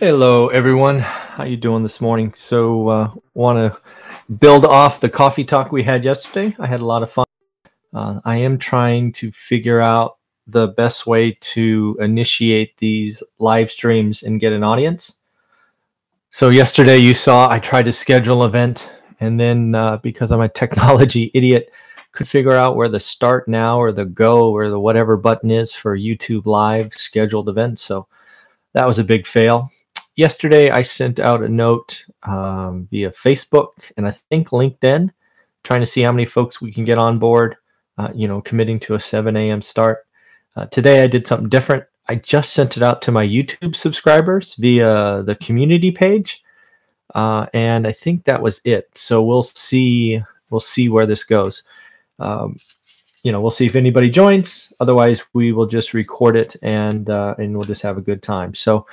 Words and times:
Hello, 0.00 0.46
everyone. 0.46 1.00
How 1.00 1.42
you 1.42 1.56
doing 1.56 1.82
this 1.82 2.00
morning? 2.00 2.32
So, 2.34 2.86
uh, 2.86 3.10
want 3.34 3.58
to 3.58 4.34
build 4.36 4.64
off 4.64 5.00
the 5.00 5.08
coffee 5.08 5.42
talk 5.42 5.72
we 5.72 5.82
had 5.82 6.04
yesterday. 6.04 6.54
I 6.60 6.68
had 6.68 6.78
a 6.78 6.84
lot 6.84 7.02
of 7.02 7.10
fun. 7.10 7.24
Uh, 7.92 8.20
I 8.24 8.36
am 8.36 8.58
trying 8.58 9.10
to 9.14 9.32
figure 9.32 9.80
out 9.80 10.18
the 10.46 10.68
best 10.68 11.08
way 11.08 11.32
to 11.40 11.96
initiate 11.98 12.76
these 12.76 13.24
live 13.40 13.72
streams 13.72 14.22
and 14.22 14.38
get 14.38 14.52
an 14.52 14.62
audience. 14.62 15.14
So 16.30 16.50
yesterday 16.50 16.98
you 16.98 17.12
saw 17.12 17.50
I 17.50 17.58
tried 17.58 17.86
to 17.86 17.92
schedule 17.92 18.44
event, 18.44 18.88
and 19.18 19.40
then 19.40 19.74
uh, 19.74 19.96
because 19.96 20.30
I'm 20.30 20.42
a 20.42 20.48
technology 20.48 21.32
idiot, 21.34 21.72
could 22.12 22.28
figure 22.28 22.52
out 22.52 22.76
where 22.76 22.88
the 22.88 23.00
start 23.00 23.48
now 23.48 23.80
or 23.80 23.90
the 23.90 24.04
go 24.04 24.52
or 24.52 24.68
the 24.68 24.78
whatever 24.78 25.16
button 25.16 25.50
is 25.50 25.74
for 25.74 25.98
YouTube 25.98 26.46
live 26.46 26.92
scheduled 26.92 27.48
events. 27.48 27.82
So 27.82 28.06
that 28.74 28.86
was 28.86 29.00
a 29.00 29.04
big 29.04 29.26
fail. 29.26 29.72
Yesterday 30.18 30.70
I 30.70 30.82
sent 30.82 31.20
out 31.20 31.42
a 31.42 31.48
note 31.48 32.04
um, 32.24 32.88
via 32.90 33.10
Facebook 33.12 33.92
and 33.96 34.06
I 34.06 34.10
think 34.10 34.48
LinkedIn, 34.48 35.10
trying 35.62 35.80
to 35.80 35.86
see 35.86 36.02
how 36.02 36.10
many 36.10 36.26
folks 36.26 36.60
we 36.60 36.72
can 36.72 36.84
get 36.84 36.98
on 36.98 37.18
board 37.18 37.56
uh, 37.98 38.10
you 38.14 38.28
know, 38.28 38.40
committing 38.40 38.78
to 38.78 38.94
a 38.94 39.00
7 39.00 39.36
a.m. 39.36 39.60
start. 39.60 40.06
Uh, 40.56 40.66
today 40.66 41.02
I 41.02 41.06
did 41.06 41.26
something 41.26 41.48
different. 41.48 41.84
I 42.08 42.14
just 42.14 42.52
sent 42.52 42.76
it 42.76 42.82
out 42.82 43.02
to 43.02 43.12
my 43.12 43.26
YouTube 43.26 43.76
subscribers 43.76 44.54
via 44.54 45.22
the 45.24 45.34
community 45.34 45.90
page, 45.90 46.42
uh, 47.14 47.46
and 47.52 47.86
I 47.86 47.92
think 47.92 48.24
that 48.24 48.40
was 48.40 48.60
it. 48.64 48.88
So 48.94 49.22
we'll 49.22 49.42
see. 49.42 50.22
We'll 50.50 50.60
see 50.60 50.88
where 50.88 51.04
this 51.04 51.24
goes. 51.24 51.64
Um, 52.18 52.56
you 53.22 53.32
know, 53.32 53.40
we'll 53.40 53.50
see 53.50 53.66
if 53.66 53.76
anybody 53.76 54.08
joins. 54.08 54.72
Otherwise, 54.80 55.22
we 55.34 55.52
will 55.52 55.66
just 55.66 55.92
record 55.92 56.36
it 56.36 56.56
and 56.62 57.10
uh, 57.10 57.34
and 57.36 57.54
we'll 57.54 57.66
just 57.66 57.82
have 57.82 57.98
a 57.98 58.02
good 58.02 58.22
time. 58.22 58.54
So, 58.54 58.86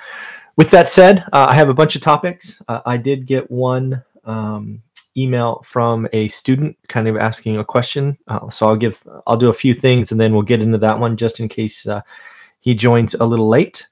with 0.57 0.71
that 0.71 0.87
said, 0.87 1.19
uh, 1.33 1.47
I 1.49 1.53
have 1.53 1.69
a 1.69 1.73
bunch 1.73 1.95
of 1.95 2.01
topics. 2.01 2.61
Uh, 2.67 2.81
I 2.85 2.97
did 2.97 3.25
get 3.25 3.49
one 3.51 4.03
um, 4.23 4.81
email 5.17 5.61
from 5.65 6.07
a 6.13 6.27
student 6.29 6.77
kind 6.87 7.07
of 7.07 7.17
asking 7.17 7.57
a 7.57 7.65
question. 7.65 8.17
Uh, 8.27 8.49
so 8.49 8.67
I'll 8.67 8.75
give, 8.75 9.05
I'll 9.27 9.37
do 9.37 9.49
a 9.49 9.53
few 9.53 9.73
things 9.73 10.11
and 10.11 10.19
then 10.19 10.33
we'll 10.33 10.43
get 10.43 10.61
into 10.61 10.77
that 10.79 10.99
one 10.99 11.17
just 11.17 11.39
in 11.39 11.49
case 11.49 11.85
uh, 11.87 12.01
he 12.59 12.73
joins 12.73 13.13
a 13.15 13.25
little 13.25 13.49
late. 13.49 13.87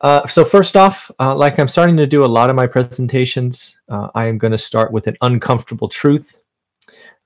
Uh, 0.00 0.26
so 0.26 0.44
first 0.44 0.76
off, 0.76 1.10
uh, 1.18 1.34
like 1.34 1.58
I'm 1.58 1.68
starting 1.68 1.96
to 1.96 2.06
do 2.06 2.24
a 2.24 2.26
lot 2.26 2.50
of 2.50 2.56
my 2.56 2.66
presentations, 2.66 3.78
I 3.88 4.26
am 4.26 4.38
going 4.38 4.52
to 4.52 4.58
start 4.58 4.92
with 4.92 5.06
an 5.06 5.16
uncomfortable 5.22 5.88
truth. 5.88 6.40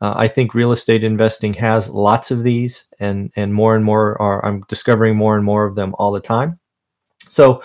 I 0.00 0.28
think 0.28 0.55
real 0.55 0.71
estate 0.71 1.03
investing 1.03 1.53
has 1.55 1.91
lots 1.91 2.31
of 2.31 2.44
these, 2.44 2.84
and 3.00 3.33
and 3.34 3.53
more 3.53 3.75
and 3.75 3.84
more 3.84 4.21
are. 4.22 4.44
I'm 4.44 4.62
discovering 4.69 5.17
more 5.17 5.34
and 5.34 5.44
more 5.44 5.67
of 5.67 5.75
them 5.75 5.93
all 5.99 6.12
the 6.12 6.21
time. 6.21 6.61
So 7.28 7.62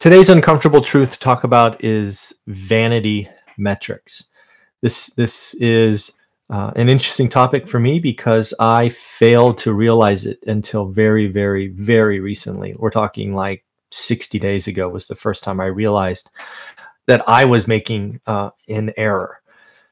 today's 0.00 0.30
uncomfortable 0.30 0.80
truth 0.80 1.12
to 1.12 1.18
talk 1.20 1.44
about 1.44 1.82
is 1.84 2.34
vanity 2.48 3.28
metrics 3.56 4.30
this 4.82 5.06
this 5.16 5.54
is 5.54 6.12
uh, 6.50 6.72
an 6.74 6.88
interesting 6.88 7.28
topic 7.28 7.68
for 7.68 7.78
me 7.78 8.00
because 8.00 8.52
I 8.58 8.88
failed 8.88 9.56
to 9.58 9.72
realize 9.72 10.26
it 10.26 10.40
until 10.48 10.86
very, 10.86 11.28
very, 11.28 11.68
very 11.68 12.18
recently. 12.18 12.74
We're 12.76 12.90
talking 12.90 13.34
like 13.34 13.64
60 13.92 14.38
days 14.40 14.66
ago 14.66 14.88
was 14.88 15.06
the 15.06 15.14
first 15.14 15.44
time 15.44 15.60
I 15.60 15.66
realized 15.66 16.28
that 17.06 17.26
I 17.28 17.44
was 17.44 17.68
making 17.68 18.20
uh, 18.26 18.50
an 18.68 18.92
error. 18.96 19.40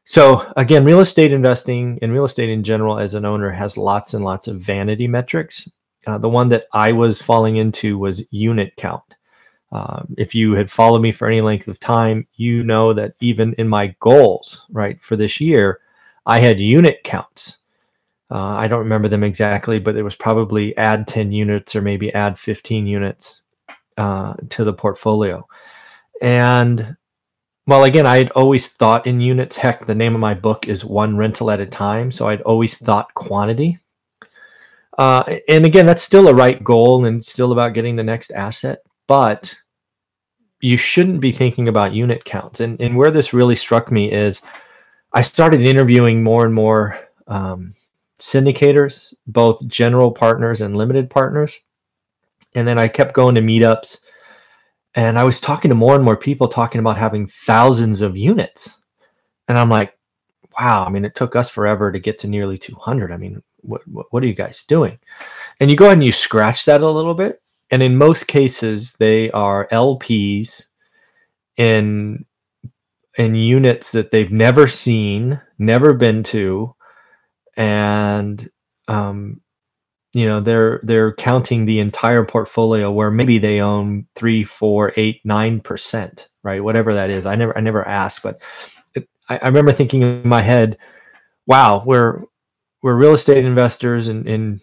So 0.05 0.51
again, 0.57 0.85
real 0.85 1.01
estate 1.01 1.33
investing 1.33 1.99
and 2.03 2.13
real 2.13 2.25
estate 2.25 2.49
in 2.49 2.65
general 2.65 2.99
as 2.99 3.15
an 3.15 3.25
owner 3.25 3.51
has 3.51 3.77
lots 3.77 4.15
and 4.15 4.25
lots 4.25 4.49
of 4.49 4.61
vanity 4.61 5.07
metrics. 5.07 5.69
Uh, 6.09 6.19
the 6.19 6.29
one 6.29 6.49
that 6.49 6.65
I 6.73 6.91
was 6.91 7.23
falling 7.23 7.57
into 7.57 7.99
was 7.99 8.27
unit 8.33 8.73
count. 8.77 9.05
Um, 9.71 10.15
if 10.17 10.35
you 10.35 10.53
had 10.53 10.71
followed 10.71 11.03
me 11.03 11.13
for 11.13 11.29
any 11.29 11.41
length 11.41 11.69
of 11.69 11.79
time, 11.79 12.27
you 12.37 12.63
know 12.65 12.93
that 12.95 13.15
even 13.21 13.55
in 13.55 13.69
my 13.69 13.95
goals, 14.01 14.67
right, 14.71 15.03
for 15.03 15.17
this 15.17 15.41
year, 15.41 15.81
I 16.25 16.41
had 16.41 16.59
unit 16.59 17.05
counts. 17.05 17.59
Uh, 18.31 18.57
I 18.57 18.69
don't 18.69 18.81
remember 18.81 19.09
them 19.09 19.25
exactly, 19.25 19.79
but 19.79 19.97
it 19.97 20.03
was 20.03 20.15
probably 20.15 20.77
add 20.77 21.07
10 21.07 21.33
units 21.33 21.75
or 21.75 21.81
maybe 21.81 22.13
add 22.13 22.39
15 22.39 22.87
units 22.87 23.43
uh, 23.97 24.35
to 24.51 24.65
the 24.65 24.73
portfolio. 24.73 25.47
And 26.21 26.97
well, 27.67 27.85
again, 27.85 28.07
I 28.07 28.19
had 28.19 28.31
always 28.31 28.69
thought 28.69 29.07
in 29.07 29.21
units. 29.21 29.57
Heck, 29.57 29.85
the 29.85 29.95
name 29.95 30.15
of 30.15 30.21
my 30.21 30.35
book 30.35 30.69
is 30.69 30.85
One 30.85 31.17
Rental 31.19 31.51
at 31.51 31.61
a 31.61 31.67
Time. 31.67 32.11
So 32.11 32.27
I'd 32.27 32.41
always 32.43 32.79
thought 32.79 33.13
quantity. 33.13 33.79
Uh, 34.97 35.23
and 35.49 35.67
again, 35.67 35.85
that's 35.85 36.03
still 36.03 36.29
a 36.29 36.35
right 36.35 36.63
goal 36.65 37.05
and 37.05 37.23
still 37.23 37.53
about 37.53 37.75
getting 37.75 37.97
the 37.97 38.03
next 38.03 38.31
asset 38.33 38.81
but 39.09 39.57
you 40.61 40.77
shouldn't 40.77 41.21
be 41.21 41.33
thinking 41.33 41.67
about 41.67 41.95
unit 41.95 42.25
counts. 42.25 42.61
And, 42.61 42.81
and 42.81 42.97
where 42.97 43.11
this 43.11 43.33
really 43.33 43.57
struck 43.57 43.91
me 43.91 44.13
is 44.13 44.43
I 45.13 45.23
started 45.23 45.63
interviewing 45.63 46.23
more 46.23 46.45
and 46.45 46.55
more 46.55 46.99
um, 47.27 47.75
syndicators, 48.21 49.13
both 49.27 49.67
general 49.67 50.13
partners 50.13 50.61
and 50.61 50.77
limited 50.77 51.11
partners. 51.11 51.59
And 52.55 52.67
then 52.67 52.79
I 52.79 52.89
kept 52.89 53.15
going 53.15 53.35
to 53.37 53.41
meetups 53.41 54.01
and 54.95 55.19
I 55.19 55.25
was 55.25 55.41
talking 55.41 55.69
to 55.69 55.75
more 55.75 55.95
and 55.95 56.05
more 56.05 56.17
people 56.17 56.49
talking 56.49 56.81
about 56.81 56.97
having 56.97 57.27
thousands 57.27 58.01
of 58.03 58.17
units. 58.17 58.79
And 59.47 59.57
I'm 59.57 59.71
like, 59.71 59.97
wow, 60.59 60.85
I 60.85 60.91
mean, 60.91 61.05
it 61.05 61.15
took 61.15 61.37
us 61.37 61.49
forever 61.49 61.93
to 61.93 62.01
get 62.01 62.19
to 62.21 62.27
nearly 62.27 62.59
200. 62.59 63.13
I 63.13 63.17
mean, 63.17 63.43
what, 63.59 63.87
what, 63.87 64.07
what 64.11 64.23
are 64.23 64.27
you 64.27 64.35
guys 64.35 64.65
doing? 64.65 64.99
And 65.61 65.71
you 65.71 65.77
go 65.77 65.87
ahead 65.87 65.99
and 65.99 66.05
you 66.05 66.13
scratch 66.13 66.65
that 66.65 66.81
a 66.81 66.91
little 66.91 67.15
bit 67.15 67.41
and 67.71 67.83
in 67.83 67.97
most 67.97 68.27
cases 68.27 68.95
they 68.95 69.31
are 69.31 69.69
LPs 69.69 70.67
in 71.57 72.25
in 73.17 73.35
units 73.35 73.93
that 73.93 74.13
they've 74.13 74.31
never 74.31 74.69
seen, 74.69 75.41
never 75.59 75.93
been 75.93 76.23
to, 76.23 76.75
and 77.57 78.49
um, 78.87 79.41
you 80.15 80.25
know 80.27 80.41
they're 80.41 80.81
they're 80.85 81.15
counting 81.15 81.67
the 81.67 81.81
entire 81.81 82.25
portfolio 82.25 82.91
where 82.91 83.11
maybe 83.11 83.39
they 83.39 83.61
own 83.61 84.07
three, 84.15 84.45
four, 84.45 84.93
eight, 84.97 85.21
nine 85.25 85.61
percent, 85.61 86.29
right? 86.43 86.63
Whatever 86.63 86.95
that 86.95 87.11
is. 87.11 87.27
I 87.27 87.35
never 87.35 87.57
I 87.59 87.61
never 87.61 87.87
asked, 87.87 88.23
but 88.23 88.41
it, 88.95 89.09
I, 89.29 89.39
I 89.39 89.47
remember 89.47 89.73
thinking 89.73 90.03
in 90.03 90.29
my 90.29 90.41
head, 90.43 90.79
"Wow, 91.47 91.83
we're 91.85 92.23
we're 92.83 92.97
real 92.97 93.15
estate 93.15 93.45
investors 93.45 94.07
and, 94.09 94.27
and 94.29 94.61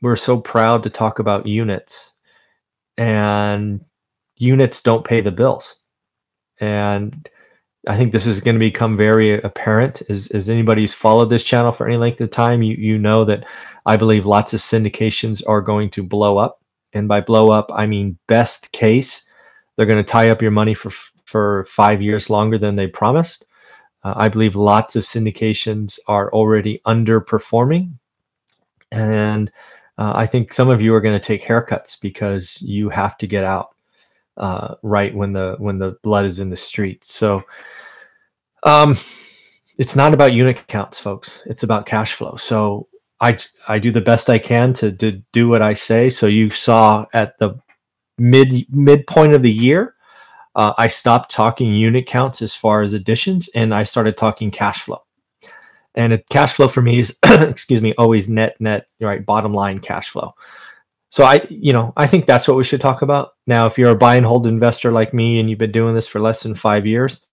we're 0.00 0.16
so 0.16 0.40
proud 0.40 0.82
to 0.84 0.90
talk 0.90 1.18
about 1.18 1.46
units." 1.46 2.14
And 2.96 3.84
units 4.36 4.82
don't 4.82 5.04
pay 5.04 5.20
the 5.20 5.32
bills. 5.32 5.76
and 6.60 7.28
I 7.88 7.96
think 7.96 8.12
this 8.12 8.26
is 8.26 8.40
going 8.40 8.54
to 8.54 8.60
become 8.60 8.96
very 8.96 9.40
apparent 9.42 10.02
as, 10.08 10.28
as 10.28 10.48
anybody 10.48 10.82
who's 10.82 10.94
followed 10.94 11.30
this 11.30 11.42
channel 11.42 11.72
for 11.72 11.86
any 11.86 11.96
length 11.96 12.20
of 12.20 12.30
time, 12.30 12.62
you, 12.62 12.76
you 12.76 12.96
know 12.96 13.24
that 13.24 13.44
I 13.86 13.96
believe 13.96 14.24
lots 14.24 14.54
of 14.54 14.60
syndications 14.60 15.42
are 15.48 15.60
going 15.60 15.90
to 15.90 16.04
blow 16.04 16.38
up. 16.38 16.60
And 16.92 17.08
by 17.08 17.20
blow 17.20 17.50
up, 17.50 17.72
I 17.74 17.86
mean 17.86 18.18
best 18.28 18.70
case, 18.70 19.26
they're 19.76 19.86
going 19.86 20.04
to 20.04 20.08
tie 20.08 20.30
up 20.30 20.42
your 20.42 20.52
money 20.52 20.74
for, 20.74 20.92
for 21.24 21.64
five 21.64 22.00
years 22.00 22.30
longer 22.30 22.56
than 22.56 22.76
they 22.76 22.86
promised. 22.86 23.44
Uh, 24.04 24.14
I 24.16 24.28
believe 24.28 24.54
lots 24.54 24.94
of 24.94 25.02
syndications 25.02 25.98
are 26.06 26.32
already 26.32 26.80
underperforming. 26.86 27.94
And 28.92 29.50
uh, 29.98 30.12
I 30.14 30.26
think 30.26 30.52
some 30.52 30.68
of 30.68 30.80
you 30.80 30.94
are 30.94 31.00
going 31.00 31.18
to 31.18 31.26
take 31.26 31.42
haircuts 31.42 32.00
because 32.00 32.60
you 32.62 32.88
have 32.88 33.16
to 33.18 33.26
get 33.26 33.44
out 33.44 33.74
uh, 34.36 34.74
right 34.82 35.14
when 35.14 35.32
the 35.32 35.56
when 35.58 35.78
the 35.78 35.96
blood 36.02 36.24
is 36.24 36.38
in 36.38 36.48
the 36.48 36.56
street. 36.56 37.04
So 37.04 37.42
um, 38.62 38.94
it's 39.78 39.96
not 39.96 40.14
about 40.14 40.32
unit 40.32 40.66
counts, 40.68 40.98
folks. 40.98 41.42
It's 41.46 41.62
about 41.62 41.86
cash 41.86 42.14
flow. 42.14 42.36
So 42.36 42.88
I 43.20 43.38
I 43.68 43.78
do 43.78 43.90
the 43.90 44.00
best 44.00 44.30
I 44.30 44.38
can 44.38 44.72
to, 44.74 44.92
to 44.92 45.12
do 45.32 45.48
what 45.48 45.62
I 45.62 45.74
say. 45.74 46.10
So 46.10 46.26
you 46.26 46.50
saw 46.50 47.06
at 47.12 47.38
the 47.38 47.58
mid 48.18 48.66
midpoint 48.70 49.34
of 49.34 49.42
the 49.42 49.52
year, 49.52 49.94
uh, 50.54 50.72
I 50.78 50.86
stopped 50.86 51.30
talking 51.30 51.74
unit 51.74 52.06
counts 52.06 52.42
as 52.42 52.54
far 52.54 52.82
as 52.82 52.94
additions, 52.94 53.48
and 53.54 53.74
I 53.74 53.82
started 53.84 54.16
talking 54.16 54.50
cash 54.50 54.82
flow. 54.82 55.02
And 55.94 56.12
a 56.12 56.18
cash 56.30 56.54
flow 56.54 56.68
for 56.68 56.80
me 56.80 57.00
is, 57.00 57.16
excuse 57.24 57.82
me, 57.82 57.94
always 57.98 58.28
net 58.28 58.56
net 58.60 58.86
right 59.00 59.24
bottom 59.24 59.52
line 59.52 59.78
cash 59.78 60.10
flow. 60.10 60.34
So 61.10 61.24
I, 61.24 61.46
you 61.50 61.74
know, 61.74 61.92
I 61.96 62.06
think 62.06 62.24
that's 62.24 62.48
what 62.48 62.56
we 62.56 62.64
should 62.64 62.80
talk 62.80 63.02
about. 63.02 63.32
Now, 63.46 63.66
if 63.66 63.76
you're 63.76 63.90
a 63.90 63.96
buy 63.96 64.16
and 64.16 64.24
hold 64.24 64.46
investor 64.46 64.90
like 64.90 65.12
me 65.12 65.38
and 65.38 65.50
you've 65.50 65.58
been 65.58 65.70
doing 65.70 65.94
this 65.94 66.08
for 66.08 66.20
less 66.20 66.42
than 66.42 66.54
five 66.54 66.86
years, 66.86 67.26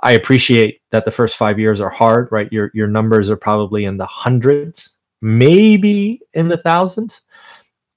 I 0.00 0.12
appreciate 0.12 0.80
that 0.92 1.04
the 1.04 1.10
first 1.10 1.36
five 1.36 1.58
years 1.58 1.80
are 1.80 1.90
hard, 1.90 2.28
right? 2.30 2.50
Your 2.52 2.70
your 2.72 2.86
numbers 2.86 3.28
are 3.28 3.36
probably 3.36 3.84
in 3.84 3.96
the 3.96 4.06
hundreds, 4.06 4.96
maybe 5.20 6.20
in 6.32 6.48
the 6.48 6.56
thousands, 6.56 7.22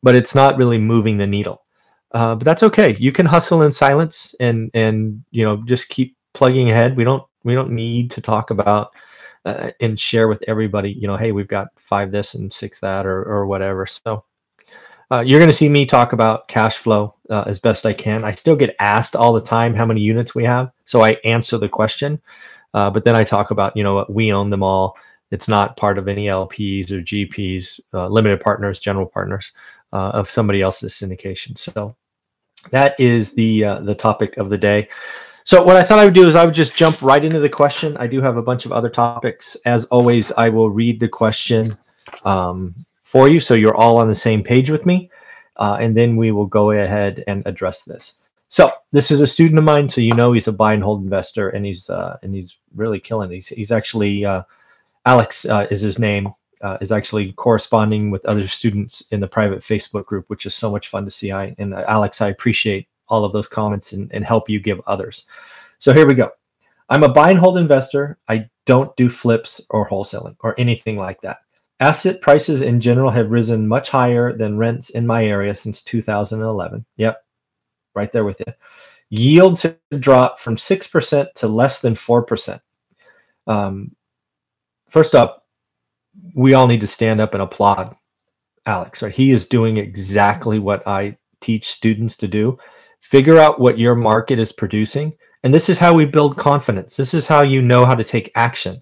but 0.03 0.15
it's 0.15 0.35
not 0.35 0.57
really 0.57 0.77
moving 0.77 1.17
the 1.17 1.27
needle. 1.27 1.63
Uh, 2.13 2.35
but 2.35 2.43
that's 2.43 2.63
okay. 2.63 2.97
You 2.99 3.11
can 3.11 3.25
hustle 3.25 3.61
in 3.61 3.71
silence 3.71 4.35
and 4.39 4.69
and 4.73 5.23
you 5.31 5.45
know 5.45 5.63
just 5.65 5.89
keep 5.89 6.17
plugging 6.33 6.69
ahead. 6.69 6.97
We 6.97 7.03
don't 7.03 7.23
we 7.43 7.53
don't 7.53 7.71
need 7.71 8.11
to 8.11 8.21
talk 8.21 8.49
about 8.49 8.91
uh, 9.45 9.71
and 9.79 9.99
share 9.99 10.27
with 10.27 10.43
everybody. 10.47 10.91
You 10.91 11.07
know, 11.07 11.17
hey, 11.17 11.31
we've 11.31 11.47
got 11.47 11.67
five 11.75 12.11
this 12.11 12.33
and 12.33 12.51
six 12.51 12.79
that 12.79 13.05
or 13.05 13.23
or 13.23 13.45
whatever. 13.45 13.85
So 13.85 14.23
uh, 15.11 15.21
you're 15.21 15.39
going 15.39 15.49
to 15.49 15.55
see 15.55 15.69
me 15.69 15.85
talk 15.85 16.13
about 16.13 16.47
cash 16.47 16.77
flow 16.77 17.15
uh, 17.29 17.43
as 17.45 17.59
best 17.59 17.85
I 17.85 17.93
can. 17.93 18.23
I 18.23 18.31
still 18.31 18.55
get 18.55 18.75
asked 18.79 19.15
all 19.15 19.33
the 19.33 19.41
time 19.41 19.73
how 19.73 19.85
many 19.85 20.01
units 20.01 20.33
we 20.33 20.43
have, 20.45 20.71
so 20.85 21.03
I 21.03 21.17
answer 21.25 21.57
the 21.57 21.69
question. 21.69 22.21
Uh, 22.73 22.89
but 22.89 23.03
then 23.03 23.15
I 23.15 23.23
talk 23.25 23.51
about, 23.51 23.75
you 23.75 23.83
know, 23.83 24.05
we 24.07 24.31
own 24.31 24.49
them 24.49 24.63
all. 24.63 24.95
It's 25.29 25.49
not 25.49 25.75
part 25.75 25.97
of 25.97 26.07
any 26.07 26.27
LPs 26.27 26.91
or 26.91 27.01
GPs, 27.01 27.81
uh, 27.93 28.07
limited 28.07 28.39
partners, 28.39 28.79
general 28.79 29.05
partners 29.05 29.51
uh, 29.91 30.11
of 30.11 30.29
somebody 30.29 30.61
else's 30.61 30.93
syndication. 30.93 31.57
So 31.57 31.97
that 32.69 32.97
is 32.99 33.33
the 33.33 33.61
the 33.81 33.95
topic 33.95 34.37
of 34.37 34.49
the 34.49 34.57
day. 34.57 34.87
So 35.43 35.63
what 35.63 35.75
I 35.75 35.83
thought 35.83 35.99
I 35.99 36.05
would 36.05 36.13
do 36.13 36.27
is 36.27 36.35
I 36.35 36.45
would 36.45 36.53
just 36.53 36.75
jump 36.75 37.01
right 37.01 37.23
into 37.23 37.39
the 37.39 37.49
question. 37.49 37.97
I 37.97 38.07
do 38.07 38.21
have 38.21 38.37
a 38.37 38.41
bunch 38.41 38.65
of 38.65 38.71
other 38.71 38.89
topics. 38.89 39.55
As 39.65 39.85
always, 39.85 40.31
I 40.33 40.49
will 40.49 40.69
read 40.69 40.99
the 40.99 41.07
question. 41.07 41.77
Um, 42.25 42.75
for 43.11 43.27
you 43.27 43.41
so 43.41 43.55
you're 43.55 43.75
all 43.75 43.97
on 43.97 44.07
the 44.07 44.15
same 44.15 44.41
page 44.41 44.69
with 44.69 44.85
me. 44.85 45.11
Uh, 45.57 45.75
and 45.81 45.97
then 45.97 46.15
we 46.15 46.31
will 46.31 46.45
go 46.45 46.71
ahead 46.71 47.25
and 47.27 47.45
address 47.45 47.83
this. 47.83 48.13
So 48.47 48.71
this 48.93 49.11
is 49.11 49.19
a 49.19 49.27
student 49.27 49.59
of 49.59 49.65
mine, 49.65 49.89
so 49.89 49.99
you 49.99 50.13
know 50.13 50.31
he's 50.31 50.47
a 50.47 50.53
buy 50.53 50.73
and 50.73 50.81
hold 50.81 51.03
investor, 51.03 51.49
and 51.49 51.65
he's 51.65 51.89
uh, 51.89 52.17
and 52.23 52.33
he's 52.33 52.57
really 52.73 52.99
killing. 52.99 53.31
It. 53.31 53.35
He's 53.35 53.47
he's 53.47 53.71
actually 53.71 54.25
uh, 54.25 54.43
Alex 55.05 55.45
uh, 55.45 55.67
is 55.69 55.81
his 55.81 55.99
name. 55.99 56.29
Uh, 56.61 56.77
is 56.79 56.91
actually 56.91 57.33
corresponding 57.33 58.11
with 58.11 58.23
other 58.25 58.47
students 58.47 59.01
in 59.11 59.19
the 59.19 59.27
private 59.27 59.59
Facebook 59.59 60.05
group, 60.05 60.25
which 60.27 60.45
is 60.45 60.53
so 60.53 60.69
much 60.69 60.89
fun 60.89 61.05
to 61.05 61.11
see. 61.11 61.31
I 61.31 61.55
and 61.59 61.73
uh, 61.73 61.83
Alex, 61.87 62.21
I 62.21 62.29
appreciate 62.29 62.87
all 63.11 63.23
of 63.23 63.33
those 63.33 63.47
comments 63.47 63.93
and, 63.93 64.11
and 64.11 64.25
help 64.25 64.49
you 64.49 64.59
give 64.59 64.81
others. 64.87 65.25
So 65.77 65.93
here 65.93 66.07
we 66.07 66.15
go. 66.15 66.31
I'm 66.89 67.03
a 67.03 67.09
buy 67.09 67.29
and 67.29 67.39
hold 67.39 67.57
investor. 67.57 68.17
I 68.27 68.49
don't 68.65 68.95
do 68.95 69.09
flips 69.09 69.61
or 69.69 69.87
wholesaling 69.87 70.35
or 70.39 70.59
anything 70.59 70.97
like 70.97 71.21
that. 71.21 71.37
Asset 71.79 72.21
prices 72.21 72.61
in 72.61 72.79
general 72.79 73.11
have 73.11 73.31
risen 73.31 73.67
much 73.67 73.89
higher 73.89 74.35
than 74.35 74.57
rents 74.57 74.91
in 74.91 75.05
my 75.05 75.25
area 75.25 75.53
since 75.53 75.83
2011. 75.83 76.85
Yep, 76.97 77.23
right 77.95 78.11
there 78.11 78.23
with 78.23 78.39
you. 78.39 78.53
Yields 79.09 79.63
have 79.63 79.77
dropped 79.99 80.39
from 80.39 80.55
6% 80.55 81.33
to 81.33 81.47
less 81.47 81.81
than 81.81 81.95
4%. 81.95 82.61
Um, 83.47 83.95
first 84.89 85.15
up, 85.15 85.45
we 86.35 86.53
all 86.53 86.67
need 86.67 86.81
to 86.81 86.87
stand 86.87 87.19
up 87.19 87.33
and 87.33 87.43
applaud 87.43 87.95
Alex. 88.65 89.01
Right? 89.01 89.13
He 89.13 89.31
is 89.31 89.47
doing 89.47 89.77
exactly 89.77 90.59
what 90.59 90.87
I 90.87 91.17
teach 91.39 91.65
students 91.65 92.15
to 92.17 92.27
do. 92.27 92.57
Figure 93.01 93.37
out 93.37 93.59
what 93.59 93.77
your 93.77 93.95
market 93.95 94.39
is 94.39 94.53
producing. 94.53 95.13
And 95.43 95.53
this 95.53 95.69
is 95.69 95.77
how 95.77 95.93
we 95.93 96.05
build 96.05 96.37
confidence. 96.37 96.95
This 96.95 97.13
is 97.13 97.27
how 97.27 97.41
you 97.41 97.61
know 97.61 97.85
how 97.85 97.95
to 97.95 98.03
take 98.03 98.31
action. 98.35 98.81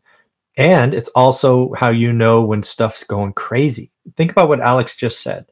And 0.58 0.94
it's 0.94 1.10
also 1.10 1.74
how 1.74 1.90
you 1.90 2.12
know 2.12 2.42
when 2.42 2.62
stuff's 2.62 3.04
going 3.04 3.34
crazy. 3.34 3.92
Think 4.18 4.32
about 4.32 4.50
what 4.50 4.60
Alex 4.60 4.96
just 4.98 5.22
said. 5.22 5.46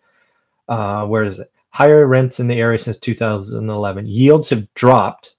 Uh, 0.68 1.06
where 1.06 1.24
is 1.24 1.40
it? 1.40 1.52
Higher 1.70 2.06
rents 2.08 2.40
in 2.40 2.48
the 2.48 2.60
area 2.60 2.78
since 2.78 2.98
2011. 2.98 4.06
Yields 4.06 4.50
have 4.50 4.72
dropped 4.74 5.36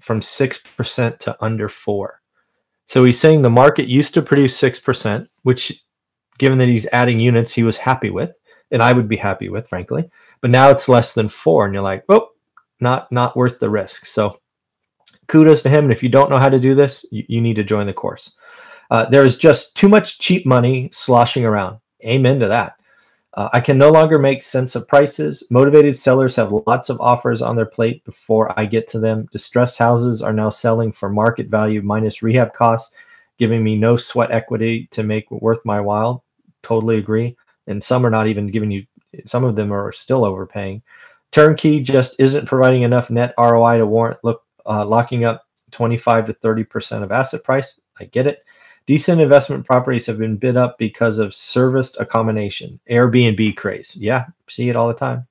from 0.00 0.20
6% 0.20 1.18
to 1.18 1.44
under 1.44 1.68
4 1.68 2.20
So 2.86 3.04
he's 3.04 3.20
saying 3.20 3.42
the 3.42 3.50
market 3.50 3.86
used 3.86 4.14
to 4.14 4.22
produce 4.22 4.58
6%, 4.58 5.28
which, 5.42 5.84
given 6.38 6.58
that 6.58 6.68
he's 6.68 6.86
adding 6.92 7.20
units, 7.20 7.52
he 7.52 7.62
was 7.62 7.76
happy 7.76 8.10
with, 8.10 8.32
and 8.70 8.82
I 8.82 8.92
would 8.92 9.08
be 9.08 9.16
happy 9.16 9.48
with, 9.50 9.68
frankly. 9.68 10.10
But 10.40 10.50
now 10.50 10.70
it's 10.70 10.88
less 10.88 11.12
than 11.14 11.28
4 11.28 11.66
and 11.66 11.74
you're 11.74 11.82
like, 11.82 12.04
oh, 12.08 12.28
not, 12.82 13.10
not 13.10 13.36
worth 13.36 13.60
the 13.60 13.70
risk. 13.70 14.06
So 14.06 14.36
kudos 15.28 15.62
to 15.62 15.70
him. 15.70 15.84
And 15.84 15.92
if 15.92 16.02
you 16.02 16.08
don't 16.08 16.28
know 16.28 16.38
how 16.38 16.48
to 16.48 16.60
do 16.60 16.74
this, 16.74 17.06
you, 17.10 17.24
you 17.28 17.40
need 17.40 17.56
to 17.56 17.64
join 17.64 17.86
the 17.86 17.92
course. 17.92 18.34
Uh, 18.90 19.06
there 19.06 19.24
is 19.24 19.38
just 19.38 19.74
too 19.76 19.88
much 19.88 20.18
cheap 20.18 20.44
money 20.44 20.90
sloshing 20.92 21.46
around. 21.46 21.78
Amen 22.04 22.38
to 22.40 22.48
that. 22.48 22.74
Uh, 23.34 23.48
I 23.54 23.60
can 23.60 23.78
no 23.78 23.90
longer 23.90 24.18
make 24.18 24.42
sense 24.42 24.74
of 24.74 24.86
prices. 24.86 25.42
Motivated 25.48 25.96
sellers 25.96 26.36
have 26.36 26.52
lots 26.66 26.90
of 26.90 27.00
offers 27.00 27.40
on 27.40 27.56
their 27.56 27.64
plate 27.64 28.04
before 28.04 28.58
I 28.60 28.66
get 28.66 28.86
to 28.88 28.98
them. 28.98 29.26
Distressed 29.32 29.78
houses 29.78 30.20
are 30.20 30.34
now 30.34 30.50
selling 30.50 30.92
for 30.92 31.08
market 31.08 31.46
value 31.46 31.80
minus 31.80 32.22
rehab 32.22 32.52
costs, 32.52 32.94
giving 33.38 33.64
me 33.64 33.76
no 33.76 33.96
sweat 33.96 34.30
equity 34.30 34.86
to 34.90 35.02
make 35.02 35.30
worth 35.30 35.64
my 35.64 35.80
while. 35.80 36.24
Totally 36.62 36.98
agree. 36.98 37.34
And 37.66 37.82
some 37.82 38.04
are 38.04 38.10
not 38.10 38.26
even 38.26 38.48
giving 38.48 38.70
you, 38.70 38.84
some 39.24 39.44
of 39.44 39.56
them 39.56 39.72
are 39.72 39.92
still 39.92 40.26
overpaying. 40.26 40.82
Turnkey 41.32 41.80
just 41.80 42.14
isn't 42.18 42.46
providing 42.46 42.82
enough 42.82 43.10
net 43.10 43.34
ROI 43.38 43.78
to 43.78 43.86
warrant 43.86 44.20
look, 44.22 44.42
uh, 44.66 44.84
locking 44.84 45.24
up 45.24 45.46
25 45.70 46.26
to 46.26 46.34
30% 46.34 47.02
of 47.02 47.10
asset 47.10 47.42
price. 47.42 47.80
I 47.98 48.04
get 48.04 48.26
it. 48.26 48.44
Decent 48.86 49.20
investment 49.20 49.64
properties 49.64 50.06
have 50.06 50.18
been 50.18 50.36
bid 50.36 50.56
up 50.56 50.76
because 50.76 51.18
of 51.18 51.34
serviced 51.34 51.96
accommodation, 51.98 52.78
Airbnb 52.90 53.56
craze. 53.56 53.96
Yeah, 53.96 54.26
see 54.48 54.68
it 54.68 54.76
all 54.76 54.88
the 54.88 54.94
time. 54.94 55.26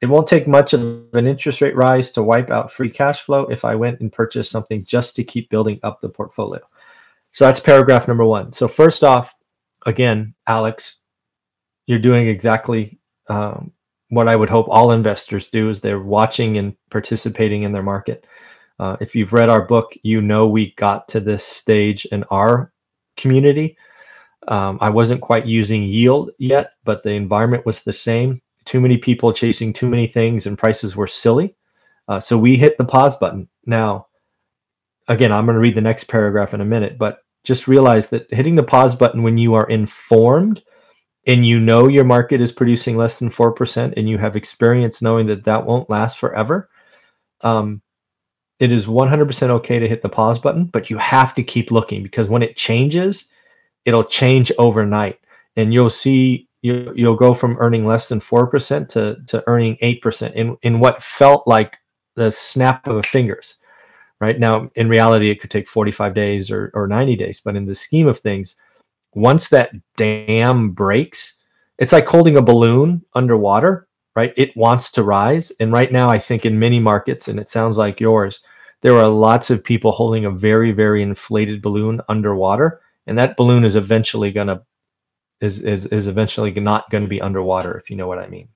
It 0.00 0.06
won't 0.06 0.26
take 0.26 0.48
much 0.48 0.72
of 0.72 0.82
an 1.14 1.28
interest 1.28 1.60
rate 1.60 1.76
rise 1.76 2.10
to 2.12 2.24
wipe 2.24 2.50
out 2.50 2.72
free 2.72 2.90
cash 2.90 3.22
flow 3.22 3.42
if 3.42 3.64
I 3.64 3.76
went 3.76 4.00
and 4.00 4.12
purchased 4.12 4.50
something 4.50 4.84
just 4.84 5.14
to 5.16 5.22
keep 5.22 5.48
building 5.48 5.78
up 5.84 6.00
the 6.00 6.08
portfolio. 6.08 6.60
So 7.30 7.46
that's 7.46 7.60
paragraph 7.60 8.08
number 8.08 8.24
one. 8.24 8.52
So, 8.52 8.66
first 8.66 9.04
off, 9.04 9.32
again, 9.86 10.34
Alex, 10.46 11.02
you're 11.86 12.00
doing 12.00 12.26
exactly 12.26 12.98
um, 13.28 13.72
what 14.12 14.28
I 14.28 14.36
would 14.36 14.50
hope 14.50 14.66
all 14.68 14.92
investors 14.92 15.48
do 15.48 15.70
is 15.70 15.80
they're 15.80 15.98
watching 15.98 16.58
and 16.58 16.76
participating 16.90 17.62
in 17.62 17.72
their 17.72 17.82
market. 17.82 18.26
Uh, 18.78 18.94
if 19.00 19.14
you've 19.14 19.32
read 19.32 19.48
our 19.48 19.64
book, 19.64 19.94
you 20.02 20.20
know 20.20 20.46
we 20.46 20.74
got 20.74 21.08
to 21.08 21.20
this 21.20 21.42
stage 21.42 22.04
in 22.04 22.22
our 22.24 22.74
community. 23.16 23.74
Um, 24.48 24.76
I 24.82 24.90
wasn't 24.90 25.22
quite 25.22 25.46
using 25.46 25.84
yield 25.84 26.30
yet, 26.36 26.72
but 26.84 27.02
the 27.02 27.12
environment 27.12 27.64
was 27.64 27.84
the 27.84 27.92
same. 27.94 28.42
Too 28.66 28.82
many 28.82 28.98
people 28.98 29.32
chasing 29.32 29.72
too 29.72 29.88
many 29.88 30.06
things, 30.06 30.46
and 30.46 30.58
prices 30.58 30.94
were 30.94 31.06
silly. 31.06 31.54
Uh, 32.06 32.20
so 32.20 32.36
we 32.36 32.58
hit 32.58 32.76
the 32.76 32.84
pause 32.84 33.16
button. 33.16 33.48
Now, 33.64 34.08
again, 35.08 35.32
I'm 35.32 35.46
going 35.46 35.54
to 35.54 35.60
read 35.60 35.74
the 35.74 35.80
next 35.80 36.04
paragraph 36.04 36.52
in 36.52 36.60
a 36.60 36.66
minute, 36.66 36.98
but 36.98 37.20
just 37.44 37.66
realize 37.66 38.08
that 38.08 38.30
hitting 38.30 38.56
the 38.56 38.62
pause 38.62 38.94
button 38.94 39.22
when 39.22 39.38
you 39.38 39.54
are 39.54 39.66
informed 39.70 40.62
and 41.26 41.46
you 41.46 41.60
know 41.60 41.88
your 41.88 42.04
market 42.04 42.40
is 42.40 42.52
producing 42.52 42.96
less 42.96 43.18
than 43.18 43.30
4% 43.30 43.94
and 43.96 44.08
you 44.08 44.18
have 44.18 44.36
experience 44.36 45.02
knowing 45.02 45.26
that 45.26 45.44
that 45.44 45.64
won't 45.64 45.90
last 45.90 46.18
forever 46.18 46.68
um, 47.42 47.82
it 48.62 48.70
is 48.70 48.86
100% 48.86 49.50
okay 49.50 49.80
to 49.80 49.88
hit 49.88 50.02
the 50.02 50.08
pause 50.08 50.38
button, 50.38 50.66
but 50.66 50.88
you 50.88 50.96
have 50.98 51.34
to 51.34 51.42
keep 51.42 51.72
looking 51.72 52.00
because 52.00 52.28
when 52.28 52.42
it 52.42 52.56
changes, 52.56 53.28
it'll 53.84 54.04
change 54.04 54.52
overnight. 54.56 55.18
And 55.56 55.74
you'll 55.74 55.90
see 55.90 56.48
you, 56.62 56.92
you'll 56.94 57.16
go 57.16 57.34
from 57.34 57.56
earning 57.58 57.84
less 57.84 58.08
than 58.08 58.20
4% 58.20 58.88
to, 58.90 59.16
to 59.26 59.42
earning 59.48 59.76
8% 59.82 60.32
in, 60.34 60.56
in 60.62 60.78
what 60.78 61.02
felt 61.02 61.44
like 61.44 61.76
the 62.14 62.30
snap 62.30 62.86
of 62.86 63.04
fingers, 63.04 63.56
right 64.22 64.38
now 64.38 64.70
in 64.76 64.88
reality 64.88 65.30
it 65.30 65.40
could 65.40 65.50
take 65.50 65.66
45 65.66 66.14
days 66.14 66.50
or, 66.50 66.70
or 66.74 66.86
90 66.86 67.16
days 67.16 67.40
but 67.44 67.56
in 67.56 67.66
the 67.66 67.74
scheme 67.74 68.06
of 68.06 68.20
things 68.20 68.54
once 69.14 69.48
that 69.48 69.72
dam 69.96 70.70
breaks 70.70 71.38
it's 71.78 71.92
like 71.92 72.06
holding 72.06 72.36
a 72.36 72.42
balloon 72.42 73.04
underwater 73.14 73.88
right? 74.14 74.34
It 74.36 74.54
wants 74.56 74.90
to 74.92 75.02
rise. 75.02 75.52
And 75.60 75.72
right 75.72 75.90
now 75.90 76.10
i 76.10 76.18
think 76.18 76.44
in 76.44 76.58
many 76.58 76.78
markets 76.78 77.28
and 77.28 77.38
it 77.38 77.48
sounds 77.48 77.78
like 77.78 78.00
yours 78.00 78.40
there 78.82 78.96
are 78.96 79.08
lots 79.08 79.48
of 79.48 79.62
people 79.64 79.92
holding 79.92 80.24
a 80.24 80.30
very 80.30 80.72
very 80.72 81.02
inflated 81.02 81.62
balloon 81.62 82.00
underwater. 82.08 82.80
And 83.06 83.18
that 83.18 83.36
balloon 83.36 83.64
is 83.64 83.76
eventually 83.76 84.30
going 84.30 84.48
to 84.48 84.62
is, 85.40 85.60
is 85.60 85.86
is 85.86 86.06
eventually 86.06 86.52
not 86.52 86.90
going 86.90 87.02
to 87.02 87.08
be 87.08 87.20
underwater 87.20 87.76
if 87.78 87.90
you 87.90 87.96
know 87.96 88.06
what 88.06 88.18
i 88.18 88.28
mean. 88.28 88.48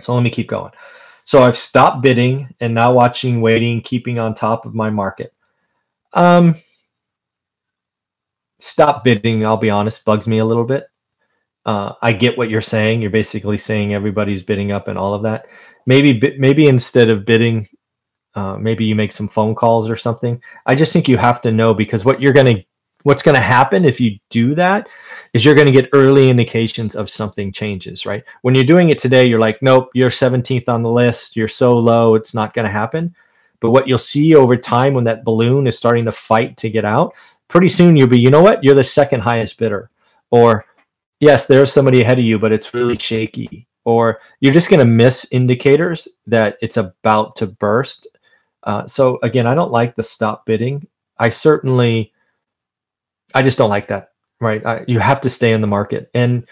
So 0.00 0.14
let 0.14 0.22
me 0.22 0.30
keep 0.30 0.48
going. 0.48 0.72
So 1.24 1.42
i've 1.42 1.56
stopped 1.56 2.02
bidding 2.02 2.54
and 2.60 2.74
now 2.74 2.92
watching 2.92 3.40
waiting 3.40 3.82
keeping 3.82 4.18
on 4.18 4.34
top 4.34 4.64
of 4.64 4.74
my 4.74 4.90
market. 4.90 5.34
Um 6.12 6.54
stop 8.58 9.04
bidding 9.04 9.44
i'll 9.44 9.56
be 9.56 9.70
honest 9.70 10.04
bugs 10.04 10.26
me 10.26 10.38
a 10.38 10.44
little 10.44 10.64
bit 10.64 10.88
uh, 11.66 11.92
i 12.02 12.12
get 12.12 12.36
what 12.36 12.50
you're 12.50 12.60
saying 12.60 13.00
you're 13.00 13.10
basically 13.10 13.58
saying 13.58 13.94
everybody's 13.94 14.42
bidding 14.42 14.72
up 14.72 14.88
and 14.88 14.98
all 14.98 15.14
of 15.14 15.22
that 15.22 15.46
maybe 15.86 16.34
maybe 16.38 16.66
instead 16.66 17.08
of 17.10 17.24
bidding 17.24 17.66
uh, 18.34 18.56
maybe 18.56 18.84
you 18.84 18.94
make 18.94 19.12
some 19.12 19.28
phone 19.28 19.54
calls 19.54 19.88
or 19.88 19.96
something 19.96 20.40
i 20.66 20.74
just 20.74 20.92
think 20.92 21.08
you 21.08 21.16
have 21.16 21.40
to 21.40 21.52
know 21.52 21.74
because 21.74 22.04
what 22.04 22.20
you're 22.20 22.32
going 22.32 22.56
to 22.56 22.64
what's 23.04 23.22
going 23.22 23.34
to 23.34 23.40
happen 23.40 23.84
if 23.84 24.00
you 24.00 24.18
do 24.28 24.54
that 24.54 24.88
is 25.32 25.44
you're 25.44 25.54
going 25.54 25.66
to 25.66 25.72
get 25.72 25.88
early 25.92 26.28
indications 26.28 26.94
of 26.94 27.08
something 27.08 27.52
changes, 27.52 28.04
right? 28.04 28.24
When 28.42 28.54
you're 28.54 28.64
doing 28.64 28.90
it 28.90 28.98
today, 28.98 29.26
you're 29.28 29.38
like, 29.38 29.62
nope, 29.62 29.90
you're 29.94 30.10
17th 30.10 30.68
on 30.68 30.82
the 30.82 30.90
list. 30.90 31.36
You're 31.36 31.48
so 31.48 31.78
low, 31.78 32.14
it's 32.14 32.34
not 32.34 32.54
going 32.54 32.64
to 32.64 32.70
happen. 32.70 33.14
But 33.60 33.70
what 33.70 33.88
you'll 33.88 33.98
see 33.98 34.34
over 34.34 34.56
time 34.56 34.94
when 34.94 35.04
that 35.04 35.24
balloon 35.24 35.66
is 35.66 35.76
starting 35.76 36.04
to 36.04 36.12
fight 36.12 36.56
to 36.58 36.70
get 36.70 36.84
out, 36.84 37.14
pretty 37.48 37.68
soon 37.68 37.96
you'll 37.96 38.08
be, 38.08 38.20
you 38.20 38.30
know 38.30 38.42
what? 38.42 38.62
You're 38.62 38.74
the 38.74 38.84
second 38.84 39.20
highest 39.20 39.58
bidder. 39.58 39.90
Or, 40.30 40.64
yes, 41.20 41.46
there's 41.46 41.72
somebody 41.72 42.02
ahead 42.02 42.18
of 42.18 42.24
you, 42.24 42.38
but 42.38 42.52
it's 42.52 42.74
really 42.74 42.96
shaky. 42.96 43.66
Or 43.84 44.20
you're 44.40 44.52
just 44.52 44.70
going 44.70 44.80
to 44.80 44.84
miss 44.84 45.26
indicators 45.30 46.06
that 46.26 46.58
it's 46.60 46.76
about 46.76 47.36
to 47.36 47.46
burst. 47.46 48.06
Uh, 48.64 48.86
so, 48.86 49.18
again, 49.22 49.46
I 49.46 49.54
don't 49.54 49.72
like 49.72 49.96
the 49.96 50.02
stop 50.02 50.44
bidding. 50.44 50.86
I 51.18 51.30
certainly 51.30 52.12
I 53.34 53.42
just 53.42 53.58
don't 53.58 53.70
like 53.70 53.88
that. 53.88 54.10
Right? 54.40 54.64
I, 54.64 54.84
you 54.86 54.98
have 55.00 55.20
to 55.22 55.30
stay 55.30 55.52
in 55.52 55.60
the 55.60 55.66
market, 55.66 56.10
and 56.14 56.46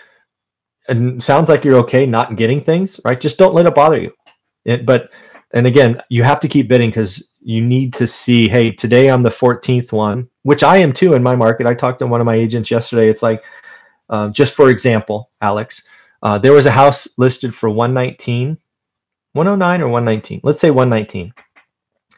and 0.88 1.23
sounds 1.23 1.49
like 1.49 1.65
you're 1.65 1.79
okay 1.79 2.07
not 2.07 2.37
getting 2.37 2.62
things. 2.62 3.00
Right? 3.05 3.21
Just 3.21 3.38
don't 3.38 3.55
let 3.55 3.67
it 3.67 3.75
bother 3.75 3.99
you. 3.99 4.12
It, 4.65 4.85
but 4.85 5.11
and 5.53 5.67
again, 5.67 6.03
you 6.09 6.23
have 6.23 6.41
to 6.41 6.49
keep 6.49 6.69
bidding 6.69 6.91
because 6.91 7.31
you 7.41 7.61
need 7.61 7.93
to 7.95 8.07
see. 8.07 8.49
Hey, 8.49 8.73
today 8.73 9.09
I'm 9.09 9.23
the 9.23 9.31
14th 9.31 9.93
one, 9.93 10.29
which 10.47 10.62
I 10.62 10.76
am 10.79 10.93
too 10.93 11.15
in 11.15 11.23
my 11.23 11.35
market. 11.35 11.67
I 11.67 11.75
talked 11.75 11.99
to 11.99 12.07
one 12.07 12.21
of 12.21 12.26
my 12.26 12.37
agents 12.37 12.71
yesterday. 12.71 13.09
It's 13.09 13.23
like, 13.23 13.45
uh, 14.09 14.29
just 14.29 14.55
for 14.55 14.71
example, 14.71 15.31
Alex, 15.41 15.83
uh, 16.23 16.38
there 16.38 16.53
was 16.53 16.67
a 16.67 16.71
house 16.71 17.09
listed 17.19 17.55
for 17.55 17.69
119, 17.69 18.57
109 19.33 19.81
or 19.83 19.88
119. 19.88 20.41
Let's 20.43 20.61
say 20.61 20.71
119 20.71 21.33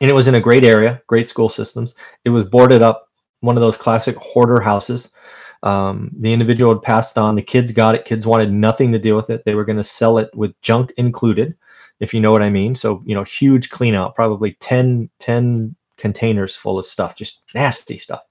and 0.01 0.11
it 0.11 0.15
was 0.15 0.29
in 0.29 0.35
a 0.35 0.41
great 0.41 0.65
area, 0.65 1.01
great 1.07 1.29
school 1.29 1.49
systems. 1.49 1.95
It 2.25 2.31
was 2.31 2.45
boarded 2.45 2.83
up 2.83 3.09
one 3.41 3.57
of 3.57 3.61
those 3.61 3.77
classic 3.77 4.17
hoarder 4.17 4.61
houses. 4.61 5.11
Um, 5.63 6.11
the 6.19 6.33
individual 6.33 6.73
had 6.73 6.83
passed 6.83 7.19
on. 7.19 7.35
The 7.35 7.43
kids 7.43 7.73
got 7.73 7.95
it. 7.95 8.05
Kids 8.05 8.27
wanted 8.27 8.53
nothing 8.53 8.93
to 8.93 8.99
deal 8.99 9.17
with 9.17 9.31
it. 9.31 9.45
They 9.45 9.55
were 9.55 9.65
going 9.65 9.79
to 9.79 9.85
sell 9.85 10.19
it 10.19 10.31
with 10.35 10.61
junk 10.61 10.93
included, 10.97 11.57
if 11.99 12.15
you 12.15 12.21
know 12.21 12.31
what 12.31 12.43
I 12.43 12.51
mean. 12.51 12.75
So, 12.75 13.03
you 13.05 13.15
know, 13.15 13.25
huge 13.25 13.71
clean 13.71 13.95
out, 13.95 14.15
probably 14.15 14.53
10, 14.61 15.11
10 15.19 15.75
containers 15.99 16.57
full 16.57 16.79
of 16.79 16.87
stuff, 16.87 17.17
just 17.17 17.43
nasty 17.55 17.99
stuff. 17.99 18.23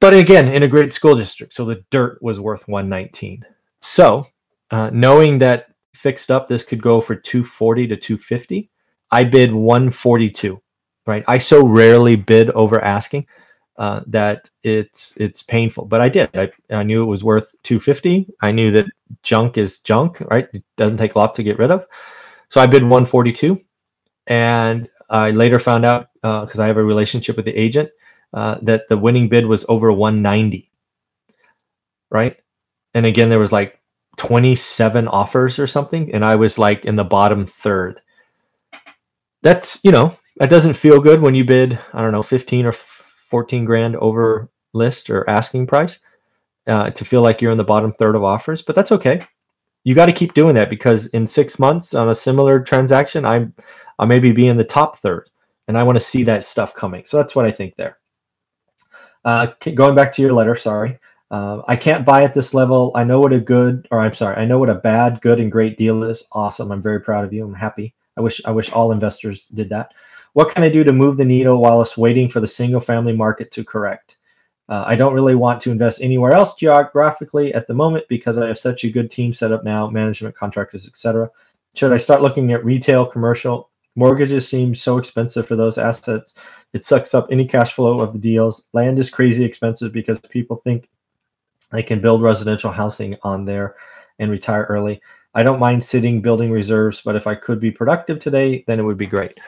But 0.00 0.14
again, 0.14 0.48
in 0.48 0.62
a 0.62 0.68
great 0.68 0.92
school 0.92 1.16
district. 1.16 1.54
So 1.54 1.64
the 1.64 1.84
dirt 1.90 2.22
was 2.22 2.38
worth 2.38 2.68
119. 2.68 3.44
So 3.80 4.26
uh, 4.70 4.90
knowing 4.92 5.38
that 5.38 5.68
fixed 5.94 6.30
up, 6.30 6.46
this 6.46 6.64
could 6.64 6.82
go 6.82 7.00
for 7.00 7.16
240 7.16 7.88
to 7.88 7.96
250, 7.96 8.70
I 9.10 9.24
bid 9.24 9.52
142, 9.52 10.60
right? 11.06 11.24
I 11.26 11.38
so 11.38 11.66
rarely 11.66 12.16
bid 12.16 12.50
over 12.50 12.82
asking 12.84 13.26
uh, 13.78 14.00
that 14.08 14.50
it's 14.62 15.16
it's 15.16 15.42
painful. 15.42 15.86
But 15.86 16.00
I 16.00 16.08
did. 16.08 16.30
I, 16.34 16.50
I 16.70 16.82
knew 16.82 17.02
it 17.02 17.06
was 17.06 17.24
worth 17.24 17.54
250. 17.62 18.28
I 18.42 18.52
knew 18.52 18.70
that 18.72 18.86
junk 19.22 19.56
is 19.56 19.78
junk, 19.78 20.20
right? 20.20 20.48
It 20.52 20.64
doesn't 20.76 20.98
take 20.98 21.14
a 21.14 21.18
lot 21.18 21.34
to 21.34 21.42
get 21.42 21.58
rid 21.58 21.70
of. 21.70 21.86
So 22.50 22.60
I 22.60 22.66
bid 22.66 22.82
142, 22.82 23.60
and 24.26 24.88
I 25.08 25.30
later 25.30 25.58
found 25.58 25.84
out 25.84 26.08
because 26.14 26.58
uh, 26.58 26.62
I 26.62 26.66
have 26.66 26.76
a 26.76 26.84
relationship 26.84 27.36
with 27.36 27.44
the 27.44 27.56
agent 27.56 27.90
uh, 28.32 28.58
that 28.62 28.88
the 28.88 28.98
winning 28.98 29.28
bid 29.28 29.46
was 29.46 29.64
over 29.68 29.92
190. 29.92 30.70
Right, 32.10 32.36
and 32.94 33.06
again 33.06 33.28
there 33.28 33.38
was 33.38 33.52
like 33.52 33.80
27 34.16 35.08
offers 35.08 35.58
or 35.58 35.66
something, 35.66 36.12
and 36.14 36.24
I 36.24 36.36
was 36.36 36.58
like 36.58 36.84
in 36.84 36.96
the 36.96 37.04
bottom 37.04 37.46
third. 37.46 38.00
That's 39.42 39.80
you 39.84 39.92
know 39.92 40.16
that 40.38 40.50
doesn't 40.50 40.74
feel 40.74 41.00
good 41.00 41.20
when 41.20 41.34
you 41.34 41.44
bid 41.44 41.78
I 41.92 42.02
don't 42.02 42.12
know 42.12 42.22
15 42.22 42.66
or 42.66 42.72
14 42.72 43.64
grand 43.64 43.96
over 43.96 44.50
list 44.72 45.10
or 45.10 45.28
asking 45.28 45.66
price 45.66 45.98
uh, 46.66 46.90
to 46.90 47.04
feel 47.04 47.22
like 47.22 47.40
you're 47.40 47.52
in 47.52 47.58
the 47.58 47.64
bottom 47.64 47.92
third 47.92 48.14
of 48.14 48.24
offers, 48.24 48.62
but 48.62 48.74
that's 48.74 48.92
okay. 48.92 49.26
You 49.84 49.94
got 49.94 50.06
to 50.06 50.12
keep 50.12 50.34
doing 50.34 50.54
that 50.54 50.70
because 50.70 51.06
in 51.08 51.26
six 51.26 51.58
months 51.58 51.94
on 51.94 52.08
a 52.08 52.14
similar 52.14 52.60
transaction, 52.60 53.24
I'm 53.24 53.54
I 53.98 54.04
maybe 54.04 54.32
be 54.32 54.48
in 54.48 54.56
the 54.56 54.64
top 54.64 54.96
third, 54.96 55.28
and 55.66 55.76
I 55.76 55.82
want 55.82 55.96
to 55.96 56.04
see 56.04 56.22
that 56.24 56.44
stuff 56.44 56.74
coming. 56.74 57.04
So 57.04 57.16
that's 57.16 57.34
what 57.34 57.44
I 57.44 57.50
think 57.50 57.76
there. 57.76 57.98
Uh, 59.24 59.48
going 59.74 59.94
back 59.94 60.12
to 60.12 60.22
your 60.22 60.32
letter, 60.32 60.56
sorry. 60.56 60.98
Uh, 61.30 61.60
I 61.68 61.76
can't 61.76 62.06
buy 62.06 62.22
at 62.22 62.32
this 62.32 62.54
level. 62.54 62.90
I 62.94 63.04
know 63.04 63.20
what 63.20 63.32
a 63.32 63.40
good, 63.40 63.86
or 63.90 64.00
I'm 64.00 64.14
sorry, 64.14 64.36
I 64.36 64.46
know 64.46 64.58
what 64.58 64.70
a 64.70 64.76
bad, 64.76 65.20
good, 65.20 65.40
and 65.40 65.52
great 65.52 65.76
deal 65.76 66.02
is. 66.04 66.24
Awesome. 66.32 66.72
I'm 66.72 66.80
very 66.80 67.00
proud 67.00 67.24
of 67.24 67.32
you. 67.32 67.44
I'm 67.44 67.54
happy. 67.54 67.94
I 68.16 68.20
wish 68.20 68.40
I 68.44 68.50
wish 68.50 68.72
all 68.72 68.92
investors 68.92 69.44
did 69.44 69.68
that. 69.70 69.92
What 70.32 70.50
can 70.54 70.62
I 70.62 70.68
do 70.68 70.84
to 70.84 70.92
move 70.92 71.16
the 71.16 71.24
needle 71.24 71.60
whilst 71.60 71.98
waiting 71.98 72.28
for 72.28 72.40
the 72.40 72.46
single 72.46 72.80
family 72.80 73.12
market 73.12 73.50
to 73.52 73.64
correct? 73.64 74.16
Uh, 74.68 74.84
I 74.86 74.96
don't 74.96 75.14
really 75.14 75.34
want 75.34 75.60
to 75.62 75.70
invest 75.70 76.02
anywhere 76.02 76.32
else 76.32 76.54
geographically 76.54 77.54
at 77.54 77.66
the 77.66 77.74
moment 77.74 78.04
because 78.08 78.36
I 78.36 78.46
have 78.48 78.58
such 78.58 78.84
a 78.84 78.90
good 78.90 79.10
team 79.10 79.32
set 79.32 79.52
up 79.52 79.64
now, 79.64 79.88
management, 79.88 80.36
contractors, 80.36 80.86
etc. 80.86 81.30
Should 81.74 81.92
I 81.92 81.96
start 81.96 82.22
looking 82.22 82.52
at 82.52 82.64
retail, 82.64 83.06
commercial? 83.06 83.70
Mortgages 83.96 84.48
seem 84.48 84.74
so 84.74 84.98
expensive 84.98 85.46
for 85.46 85.56
those 85.56 85.78
assets. 85.78 86.34
It 86.72 86.84
sucks 86.84 87.14
up 87.14 87.28
any 87.30 87.46
cash 87.46 87.72
flow 87.72 88.00
of 88.00 88.12
the 88.12 88.18
deals. 88.18 88.66
Land 88.72 88.98
is 88.98 89.10
crazy 89.10 89.44
expensive 89.44 89.92
because 89.92 90.18
people 90.20 90.60
think 90.62 90.88
they 91.72 91.82
can 91.82 92.00
build 92.00 92.22
residential 92.22 92.70
housing 92.70 93.16
on 93.22 93.44
there 93.44 93.76
and 94.18 94.30
retire 94.30 94.66
early. 94.68 95.00
I 95.34 95.42
don't 95.42 95.60
mind 95.60 95.84
sitting 95.84 96.20
building 96.22 96.50
reserves, 96.50 97.02
but 97.04 97.16
if 97.16 97.26
I 97.26 97.34
could 97.34 97.60
be 97.60 97.70
productive 97.70 98.18
today, 98.18 98.64
then 98.66 98.78
it 98.78 98.82
would 98.82 98.96
be 98.96 99.06
great. 99.06 99.38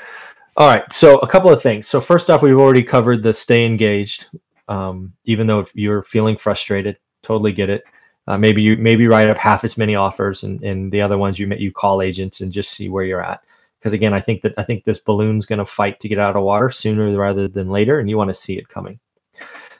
All 0.56 0.68
right. 0.68 0.90
So 0.92 1.18
a 1.18 1.26
couple 1.26 1.50
of 1.50 1.62
things. 1.62 1.88
So 1.88 2.00
first 2.00 2.28
off, 2.28 2.42
we've 2.42 2.58
already 2.58 2.82
covered 2.82 3.22
the 3.22 3.32
stay 3.32 3.64
engaged. 3.64 4.26
Um, 4.68 5.14
even 5.24 5.46
though 5.46 5.66
you're 5.74 6.04
feeling 6.04 6.36
frustrated, 6.36 6.98
totally 7.22 7.52
get 7.52 7.70
it. 7.70 7.82
Uh, 8.26 8.38
maybe 8.38 8.62
you 8.62 8.76
maybe 8.76 9.08
write 9.08 9.28
up 9.28 9.36
half 9.36 9.64
as 9.64 9.76
many 9.76 9.96
offers, 9.96 10.44
and, 10.44 10.62
and 10.62 10.92
the 10.92 11.00
other 11.00 11.18
ones 11.18 11.38
you 11.38 11.48
you 11.54 11.72
call 11.72 12.02
agents 12.02 12.40
and 12.40 12.52
just 12.52 12.70
see 12.70 12.88
where 12.88 13.04
you're 13.04 13.24
at. 13.24 13.42
Because 13.80 13.94
again, 13.94 14.12
I 14.12 14.20
think 14.20 14.42
that 14.42 14.54
I 14.58 14.62
think 14.62 14.84
this 14.84 15.00
balloon's 15.00 15.46
going 15.46 15.58
to 15.58 15.66
fight 15.66 15.98
to 16.00 16.08
get 16.08 16.18
out 16.18 16.36
of 16.36 16.44
water 16.44 16.70
sooner 16.70 17.16
rather 17.16 17.48
than 17.48 17.70
later, 17.70 17.98
and 17.98 18.08
you 18.08 18.16
want 18.16 18.28
to 18.28 18.34
see 18.34 18.58
it 18.58 18.68
coming. 18.68 19.00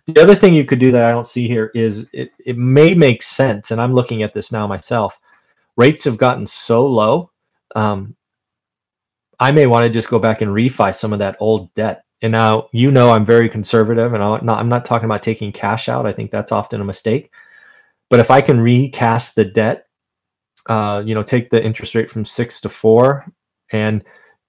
The 0.07 0.23
other 0.23 0.35
thing 0.35 0.54
you 0.54 0.64
could 0.64 0.80
do 0.80 0.90
that 0.92 1.04
I 1.04 1.11
don't 1.11 1.26
see 1.26 1.47
here 1.47 1.71
is 1.75 2.07
it, 2.12 2.30
it 2.45 2.57
may 2.57 2.95
make 2.95 3.23
sense, 3.23 3.71
and 3.71 3.80
I'm 3.80 3.95
looking 3.95 4.23
at 4.23 4.35
this 4.35 4.50
now 4.50 4.66
myself. 4.66 5.21
Rates 5.76 6.04
have 6.04 6.16
gotten 6.16 6.47
so 6.47 6.87
low 6.87 7.30
um, 7.75 8.16
I 9.38 9.52
may 9.52 9.66
want 9.66 9.85
to 9.85 9.90
just 9.90 10.11
go 10.11 10.19
back 10.19 10.42
and 10.42 10.50
refi 10.50 10.95
some 10.95 11.12
of 11.12 11.19
that 11.21 11.37
old 11.40 11.73
debt. 11.75 12.04
And 12.23 12.33
now 12.33 12.69
you 12.73 12.90
know 12.90 13.11
I'm 13.11 13.25
very 13.25 13.49
conservative, 13.49 14.12
and 14.12 14.23
I'm 14.23 14.45
not, 14.45 14.59
I'm 14.59 14.69
not 14.69 14.85
talking 14.85 15.07
about 15.07 15.23
taking 15.23 15.52
cash 15.52 15.88
out. 15.88 16.07
I 16.07 16.12
think 16.12 16.30
that's 16.30 16.52
often 16.52 16.83
a 16.83 16.85
mistake. 16.85 17.33
But 18.11 18.21
if 18.21 18.30
I 18.30 18.42
can 18.42 18.61
recast 18.61 19.35
the 19.35 19.47
debt, 19.47 19.87
uh, 20.66 21.02
you 21.04 21.14
know, 21.14 21.23
take 21.23 21.49
the 21.49 21.64
interest 21.64 21.95
rate 21.95 22.11
from 22.11 22.26
six 22.26 22.61
to 22.61 22.69
four, 22.69 23.25
and 23.73 24.05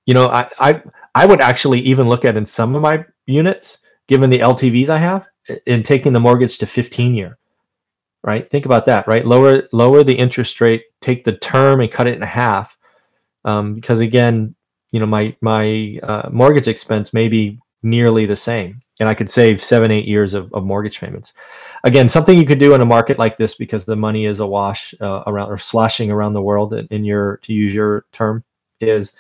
you 0.06 0.14
know, 0.14 0.28
I 0.28 0.50
I 0.60 0.82
I 1.16 1.26
would 1.26 1.42
actually 1.42 1.82
even 1.82 2.08
look 2.08 2.26
at 2.26 2.38
in 2.38 2.46
some 2.46 2.76
of 2.76 2.82
my 2.82 3.06
units, 3.26 3.80
given 4.08 4.30
the 4.30 4.40
LTVs 4.40 4.90
I 4.90 4.98
have, 4.98 5.28
in 5.66 5.84
taking 5.84 6.14
the 6.14 6.20
mortgage 6.20 6.58
to 6.60 6.66
15 6.66 7.14
year. 7.14 7.38
Right? 8.24 8.50
Think 8.50 8.66
about 8.66 8.86
that. 8.86 9.08
Right? 9.08 9.26
Lower 9.26 9.68
lower 9.72 10.04
the 10.04 10.18
interest 10.18 10.62
rate, 10.62 10.84
take 11.02 11.24
the 11.24 11.38
term 11.38 11.82
and 11.82 11.92
cut 11.92 12.08
it 12.08 12.16
in 12.16 12.22
half. 12.22 12.78
Um, 13.44 13.74
because 13.74 14.00
again, 14.00 14.56
you 14.92 15.00
know 15.00 15.06
my 15.06 15.36
my 15.42 16.00
uh, 16.04 16.30
mortgage 16.32 16.68
expense 16.68 17.14
may 17.14 17.28
be 17.28 17.60
nearly 17.84 18.28
the 18.28 18.36
same 18.36 18.80
and 19.00 19.10
i 19.10 19.14
could 19.14 19.30
save 19.30 19.60
seven 19.60 19.90
eight 19.90 20.08
years 20.08 20.36
of, 20.36 20.54
of 20.54 20.64
mortgage 20.64 21.00
payments 21.00 21.34
again 21.84 22.08
something 22.08 22.38
you 22.38 22.46
could 22.46 22.60
do 22.60 22.76
in 22.76 22.82
a 22.82 22.86
market 22.86 23.18
like 23.18 23.38
this 23.38 23.56
because 23.56 23.86
the 23.86 23.96
money 23.96 24.26
is 24.26 24.40
awash 24.40 24.94
uh, 25.02 25.24
around 25.26 25.50
or 25.50 25.58
slashing 25.58 26.12
around 26.12 26.34
the 26.34 26.42
world 26.42 26.74
in 26.74 27.04
your 27.04 27.38
to 27.38 27.54
use 27.54 27.74
your 27.74 28.06
term 28.12 28.44
is 28.82 29.16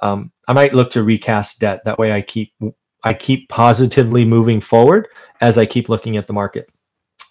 um, 0.00 0.30
i 0.48 0.52
might 0.52 0.74
look 0.74 0.90
to 0.90 1.02
recast 1.02 1.60
debt 1.60 1.82
that 1.84 1.98
way 1.98 2.12
i 2.12 2.20
keep 2.20 2.52
I 3.06 3.14
keep 3.14 3.48
positively 3.48 4.24
moving 4.24 4.58
forward 4.58 5.06
as 5.40 5.58
I 5.58 5.64
keep 5.64 5.88
looking 5.88 6.16
at 6.16 6.26
the 6.26 6.32
market. 6.32 6.68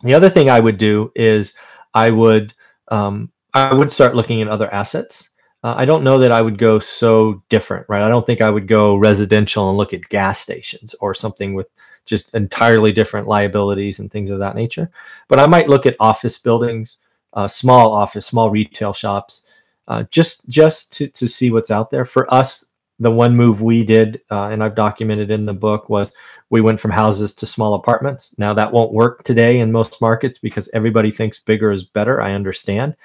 The 0.03 0.13
other 0.13 0.29
thing 0.29 0.49
I 0.49 0.61
would 0.61 0.77
do 0.77 1.11
is 1.15 1.53
I 1.93 2.11
would 2.11 2.53
um, 2.87 3.29
I 3.53 3.75
would 3.75 3.91
start 3.91 4.15
looking 4.15 4.41
at 4.41 4.47
other 4.47 4.73
assets. 4.73 5.29
Uh, 5.63 5.73
I 5.75 5.83
don't 5.83 6.05
know 6.05 6.17
that 6.19 6.31
I 6.31 6.41
would 6.41 6.57
go 6.57 6.79
so 6.79 7.43
different, 7.49 7.87
right? 7.89 8.03
I 8.03 8.07
don't 8.07 8.25
think 8.25 8.39
I 8.39 8.49
would 8.49 8.69
go 8.69 8.95
residential 8.95 9.67
and 9.67 9.77
look 9.77 9.93
at 9.93 10.07
gas 10.07 10.39
stations 10.39 10.95
or 11.01 11.13
something 11.13 11.53
with 11.53 11.67
just 12.05 12.33
entirely 12.35 12.93
different 12.93 13.27
liabilities 13.27 13.99
and 13.99 14.09
things 14.09 14.29
of 14.29 14.39
that 14.39 14.55
nature. 14.55 14.89
But 15.27 15.39
I 15.39 15.45
might 15.45 15.67
look 15.67 15.85
at 15.85 15.97
office 15.99 16.39
buildings, 16.39 16.99
uh, 17.33 17.49
small 17.49 17.91
office, 17.91 18.25
small 18.25 18.49
retail 18.49 18.93
shops, 18.93 19.43
uh, 19.87 20.03
just 20.11 20.47
just 20.49 20.93
to 20.93 21.07
to 21.09 21.27
see 21.27 21.51
what's 21.51 21.71
out 21.71 21.91
there. 21.91 22.05
For 22.05 22.31
us, 22.33 22.65
the 22.99 23.11
one 23.11 23.35
move 23.35 23.61
we 23.61 23.83
did, 23.83 24.21
uh, 24.31 24.45
and 24.45 24.63
I've 24.63 24.75
documented 24.75 25.31
in 25.31 25.45
the 25.45 25.53
book, 25.53 25.89
was 25.89 26.11
we 26.49 26.61
went 26.61 26.79
from 26.79 26.91
houses 26.91 27.33
to 27.35 27.45
small 27.45 27.73
apartments. 27.73 28.33
Now 28.37 28.53
that 28.53 28.71
won't 28.71 28.93
work 28.93 29.23
today 29.23 29.59
in 29.59 29.71
most 29.71 30.01
markets 30.01 30.37
because 30.37 30.69
everybody 30.73 31.11
thinks 31.11 31.39
bigger 31.39 31.71
is 31.71 31.83
better. 31.83 32.21
I 32.21 32.33
understand, 32.33 32.95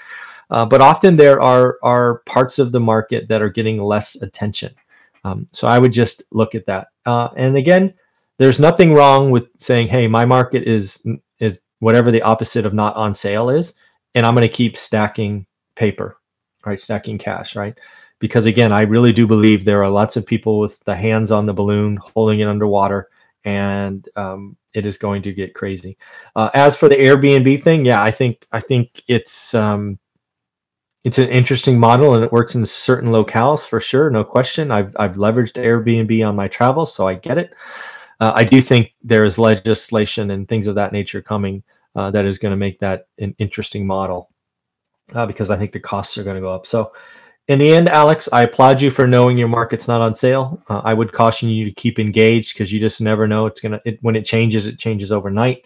uh, 0.50 0.64
but 0.64 0.80
often 0.80 1.16
there 1.16 1.40
are 1.40 1.78
are 1.82 2.18
parts 2.26 2.58
of 2.58 2.72
the 2.72 2.80
market 2.80 3.28
that 3.28 3.42
are 3.42 3.50
getting 3.50 3.82
less 3.82 4.20
attention. 4.22 4.74
Um, 5.24 5.46
so 5.52 5.68
I 5.68 5.78
would 5.78 5.92
just 5.92 6.22
look 6.30 6.54
at 6.54 6.66
that. 6.66 6.88
Uh, 7.04 7.28
and 7.36 7.56
again, 7.56 7.94
there's 8.38 8.60
nothing 8.60 8.94
wrong 8.94 9.30
with 9.30 9.48
saying, 9.58 9.88
"Hey, 9.88 10.08
my 10.08 10.24
market 10.24 10.64
is 10.64 11.04
is 11.38 11.60
whatever 11.80 12.10
the 12.10 12.22
opposite 12.22 12.64
of 12.64 12.72
not 12.72 12.96
on 12.96 13.12
sale 13.12 13.50
is," 13.50 13.74
and 14.14 14.24
I'm 14.24 14.34
going 14.34 14.48
to 14.48 14.54
keep 14.54 14.76
stacking 14.76 15.46
paper, 15.74 16.16
right? 16.64 16.78
Stacking 16.78 17.18
cash, 17.18 17.56
right? 17.56 17.78
because 18.20 18.46
again, 18.46 18.70
I 18.70 18.82
really 18.82 19.12
do 19.12 19.26
believe 19.26 19.64
there 19.64 19.82
are 19.82 19.90
lots 19.90 20.16
of 20.16 20.24
people 20.24 20.60
with 20.60 20.78
the 20.84 20.94
hands 20.94 21.32
on 21.32 21.46
the 21.46 21.54
balloon 21.54 21.96
holding 21.96 22.40
it 22.40 22.46
underwater, 22.46 23.08
and 23.44 24.06
um, 24.14 24.56
it 24.74 24.86
is 24.86 24.98
going 24.98 25.22
to 25.22 25.32
get 25.32 25.54
crazy. 25.54 25.96
Uh, 26.36 26.50
as 26.54 26.76
for 26.76 26.88
the 26.88 26.96
Airbnb 26.96 27.62
thing, 27.62 27.84
yeah, 27.84 28.02
I 28.02 28.10
think 28.12 28.46
I 28.52 28.60
think 28.60 29.02
it's 29.08 29.54
um, 29.54 29.98
it's 31.02 31.18
an 31.18 31.30
interesting 31.30 31.78
model 31.78 32.14
and 32.14 32.22
it 32.22 32.30
works 32.30 32.54
in 32.54 32.64
certain 32.66 33.08
locales 33.08 33.66
for 33.66 33.80
sure, 33.80 34.10
no 34.10 34.22
question. 34.22 34.70
I've 34.70 34.94
I've 34.98 35.16
leveraged 35.16 35.54
Airbnb 35.54 36.26
on 36.28 36.36
my 36.36 36.46
travels, 36.46 36.94
so 36.94 37.08
I 37.08 37.14
get 37.14 37.38
it. 37.38 37.54
Uh, 38.20 38.32
I 38.34 38.44
do 38.44 38.60
think 38.60 38.92
there 39.02 39.24
is 39.24 39.38
legislation 39.38 40.30
and 40.30 40.46
things 40.46 40.66
of 40.66 40.74
that 40.74 40.92
nature 40.92 41.22
coming 41.22 41.62
uh, 41.96 42.10
that 42.10 42.26
is 42.26 42.36
going 42.36 42.52
to 42.52 42.56
make 42.56 42.78
that 42.80 43.08
an 43.18 43.34
interesting 43.38 43.86
model 43.86 44.30
uh, 45.14 45.26
because 45.26 45.50
I 45.50 45.56
think 45.56 45.72
the 45.72 45.80
costs 45.80 46.16
are 46.18 46.24
going 46.24 46.36
to 46.36 46.40
go 46.40 46.52
up. 46.52 46.66
So 46.66 46.92
in 47.48 47.58
the 47.58 47.74
end, 47.74 47.88
Alex, 47.88 48.28
I 48.32 48.44
applaud 48.44 48.80
you 48.80 48.90
for 48.90 49.06
knowing 49.06 49.36
your 49.36 49.48
market's 49.48 49.88
not 49.88 50.00
on 50.00 50.14
sale. 50.14 50.62
Uh, 50.68 50.82
I 50.84 50.94
would 50.94 51.12
caution 51.12 51.48
you 51.48 51.64
to 51.64 51.72
keep 51.72 51.98
engaged 51.98 52.54
because 52.54 52.72
you 52.72 52.78
just 52.78 53.00
never 53.00 53.26
know 53.26 53.46
it's 53.46 53.60
gonna. 53.60 53.80
It, 53.84 53.98
when 54.02 54.14
it 54.14 54.24
changes, 54.24 54.66
it 54.66 54.78
changes 54.78 55.10
overnight. 55.10 55.64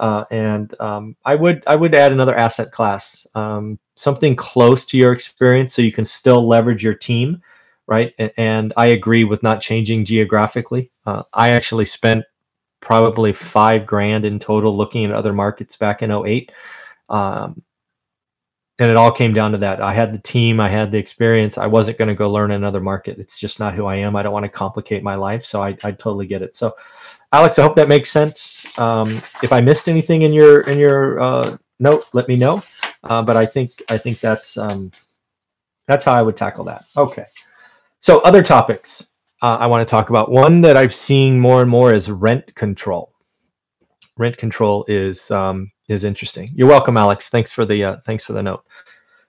Uh, 0.00 0.24
and 0.30 0.74
um, 0.80 1.14
I 1.24 1.34
would 1.34 1.62
I 1.66 1.76
would 1.76 1.94
add 1.94 2.10
another 2.10 2.34
asset 2.34 2.72
class, 2.72 3.26
um, 3.34 3.78
something 3.94 4.34
close 4.34 4.84
to 4.86 4.98
your 4.98 5.12
experience, 5.12 5.74
so 5.74 5.82
you 5.82 5.92
can 5.92 6.06
still 6.06 6.48
leverage 6.48 6.82
your 6.82 6.94
team, 6.94 7.42
right? 7.86 8.14
And, 8.36 8.72
I 8.78 8.86
agree 8.86 9.24
with 9.24 9.42
not 9.42 9.60
changing 9.60 10.06
geographically. 10.06 10.90
Uh, 11.04 11.24
I 11.34 11.50
actually 11.50 11.84
spent 11.84 12.24
probably 12.80 13.34
five 13.34 13.86
grand 13.86 14.24
in 14.24 14.38
total 14.38 14.74
looking 14.74 15.04
at 15.04 15.12
other 15.12 15.34
markets 15.34 15.76
back 15.76 16.02
in 16.02 16.10
08. 16.10 16.50
Um, 17.10 17.62
and 18.80 18.90
it 18.90 18.96
all 18.96 19.12
came 19.12 19.34
down 19.34 19.52
to 19.52 19.58
that. 19.58 19.82
I 19.82 19.92
had 19.92 20.12
the 20.12 20.18
team, 20.18 20.58
I 20.58 20.70
had 20.70 20.90
the 20.90 20.96
experience. 20.96 21.58
I 21.58 21.66
wasn't 21.66 21.98
going 21.98 22.08
to 22.08 22.14
go 22.14 22.32
learn 22.32 22.50
another 22.50 22.80
market. 22.80 23.18
It's 23.18 23.38
just 23.38 23.60
not 23.60 23.74
who 23.74 23.84
I 23.84 23.96
am. 23.96 24.16
I 24.16 24.22
don't 24.22 24.32
want 24.32 24.44
to 24.44 24.48
complicate 24.48 25.02
my 25.02 25.16
life. 25.16 25.44
So 25.44 25.62
I, 25.62 25.76
I 25.84 25.92
totally 25.92 26.26
get 26.26 26.40
it. 26.40 26.56
So, 26.56 26.74
Alex, 27.30 27.58
I 27.58 27.62
hope 27.62 27.76
that 27.76 27.88
makes 27.88 28.10
sense. 28.10 28.66
Um, 28.78 29.08
if 29.42 29.52
I 29.52 29.60
missed 29.60 29.86
anything 29.86 30.22
in 30.22 30.32
your 30.32 30.62
in 30.62 30.78
your 30.78 31.20
uh, 31.20 31.58
note, 31.78 32.08
let 32.14 32.26
me 32.26 32.36
know. 32.36 32.62
Uh, 33.04 33.22
but 33.22 33.36
I 33.36 33.44
think 33.44 33.82
I 33.90 33.98
think 33.98 34.18
that's 34.18 34.56
um, 34.56 34.90
that's 35.86 36.04
how 36.04 36.14
I 36.14 36.22
would 36.22 36.36
tackle 36.36 36.64
that. 36.64 36.86
Okay. 36.96 37.26
So 38.00 38.20
other 38.20 38.42
topics 38.42 39.06
uh, 39.42 39.58
I 39.60 39.66
want 39.66 39.86
to 39.86 39.90
talk 39.90 40.08
about. 40.08 40.30
One 40.30 40.62
that 40.62 40.78
I've 40.78 40.94
seen 40.94 41.38
more 41.38 41.60
and 41.60 41.70
more 41.70 41.92
is 41.92 42.10
rent 42.10 42.54
control. 42.54 43.12
Rent 44.16 44.38
control 44.38 44.86
is 44.88 45.30
um, 45.30 45.70
is 45.88 46.02
interesting. 46.02 46.50
You're 46.54 46.68
welcome, 46.68 46.96
Alex. 46.96 47.28
Thanks 47.28 47.52
for 47.52 47.66
the 47.66 47.84
uh, 47.84 47.96
thanks 48.06 48.24
for 48.24 48.32
the 48.32 48.42
note 48.42 48.64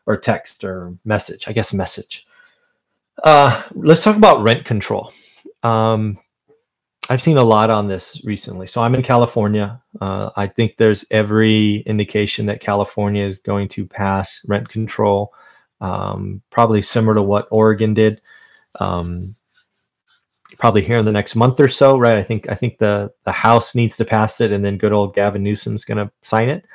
or 0.05 0.17
text 0.17 0.63
or 0.63 0.95
message. 1.05 1.47
I 1.47 1.53
guess 1.53 1.73
message. 1.73 2.25
Uh, 3.23 3.63
let's 3.73 4.03
talk 4.03 4.15
about 4.15 4.41
rent 4.41 4.65
control. 4.65 5.13
Um, 5.63 6.17
I've 7.09 7.21
seen 7.21 7.37
a 7.37 7.43
lot 7.43 7.69
on 7.69 7.87
this 7.87 8.23
recently. 8.23 8.67
So 8.67 8.81
I'm 8.81 8.95
in 8.95 9.03
California. 9.03 9.81
Uh, 9.99 10.29
I 10.37 10.47
think 10.47 10.77
there's 10.77 11.05
every 11.11 11.77
indication 11.81 12.45
that 12.45 12.61
California 12.61 13.25
is 13.25 13.39
going 13.39 13.67
to 13.69 13.85
pass 13.85 14.45
rent 14.47 14.69
control, 14.69 15.33
um, 15.81 16.41
probably 16.49 16.81
similar 16.81 17.15
to 17.15 17.21
what 17.21 17.47
Oregon 17.51 17.93
did. 17.93 18.21
Um, 18.79 19.35
probably 20.57 20.83
here 20.83 20.99
in 20.99 21.05
the 21.05 21.11
next 21.11 21.35
month 21.35 21.59
or 21.59 21.67
so, 21.67 21.97
right? 21.97 22.13
I 22.13 22.23
think 22.23 22.49
I 22.49 22.55
think 22.55 22.77
the 22.77 23.11
the 23.25 23.31
House 23.31 23.75
needs 23.75 23.97
to 23.97 24.05
pass 24.05 24.39
it, 24.39 24.51
and 24.51 24.63
then 24.63 24.77
good 24.77 24.93
old 24.93 25.15
Gavin 25.15 25.43
Newsom's 25.43 25.83
going 25.83 25.97
to 25.97 26.11
sign 26.21 26.49
it. 26.49 26.65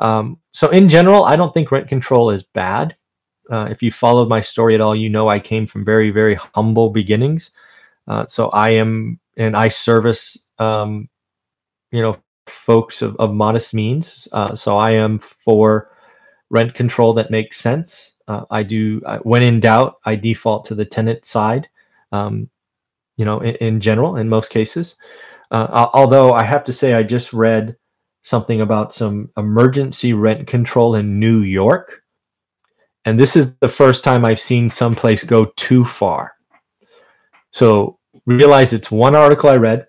Um, 0.00 0.38
so 0.52 0.70
in 0.70 0.88
general, 0.88 1.24
I 1.24 1.36
don't 1.36 1.52
think 1.54 1.70
rent 1.70 1.88
control 1.88 2.30
is 2.30 2.42
bad. 2.42 2.96
Uh, 3.50 3.68
if 3.70 3.82
you 3.82 3.90
followed 3.92 4.28
my 4.28 4.40
story 4.40 4.74
at 4.74 4.80
all, 4.80 4.94
you 4.94 5.08
know 5.08 5.28
I 5.28 5.38
came 5.38 5.66
from 5.66 5.84
very 5.84 6.10
very 6.10 6.34
humble 6.34 6.90
beginnings. 6.90 7.50
Uh, 8.08 8.26
so 8.26 8.50
I 8.50 8.70
am, 8.70 9.18
and 9.36 9.56
I 9.56 9.68
service, 9.68 10.38
um, 10.58 11.08
you 11.92 12.02
know, 12.02 12.16
folks 12.46 13.02
of, 13.02 13.16
of 13.16 13.32
modest 13.32 13.74
means. 13.74 14.28
Uh, 14.32 14.54
so 14.54 14.76
I 14.76 14.92
am 14.92 15.18
for 15.18 15.90
rent 16.50 16.74
control 16.74 17.12
that 17.14 17.30
makes 17.30 17.58
sense. 17.58 18.12
Uh, 18.28 18.44
I 18.50 18.62
do, 18.62 19.00
when 19.22 19.42
in 19.42 19.60
doubt, 19.60 19.96
I 20.04 20.16
default 20.16 20.64
to 20.66 20.74
the 20.74 20.84
tenant 20.84 21.24
side. 21.24 21.68
Um, 22.12 22.48
you 23.16 23.24
know, 23.24 23.40
in, 23.40 23.54
in 23.56 23.80
general, 23.80 24.16
in 24.16 24.28
most 24.28 24.50
cases. 24.50 24.96
Uh, 25.50 25.88
although 25.94 26.32
I 26.32 26.42
have 26.42 26.64
to 26.64 26.72
say, 26.72 26.94
I 26.94 27.02
just 27.02 27.32
read 27.32 27.76
something 28.26 28.60
about 28.60 28.92
some 28.92 29.30
emergency 29.36 30.12
rent 30.12 30.48
control 30.48 30.96
in 30.96 31.20
New 31.20 31.42
York. 31.42 32.02
And 33.04 33.16
this 33.16 33.36
is 33.36 33.54
the 33.58 33.68
first 33.68 34.02
time 34.02 34.24
I've 34.24 34.40
seen 34.40 34.68
someplace 34.68 35.22
go 35.22 35.52
too 35.54 35.84
far. 35.84 36.32
So 37.52 38.00
realize 38.26 38.72
it's 38.72 38.90
one 38.90 39.14
article 39.14 39.48
I 39.48 39.54
read. 39.54 39.86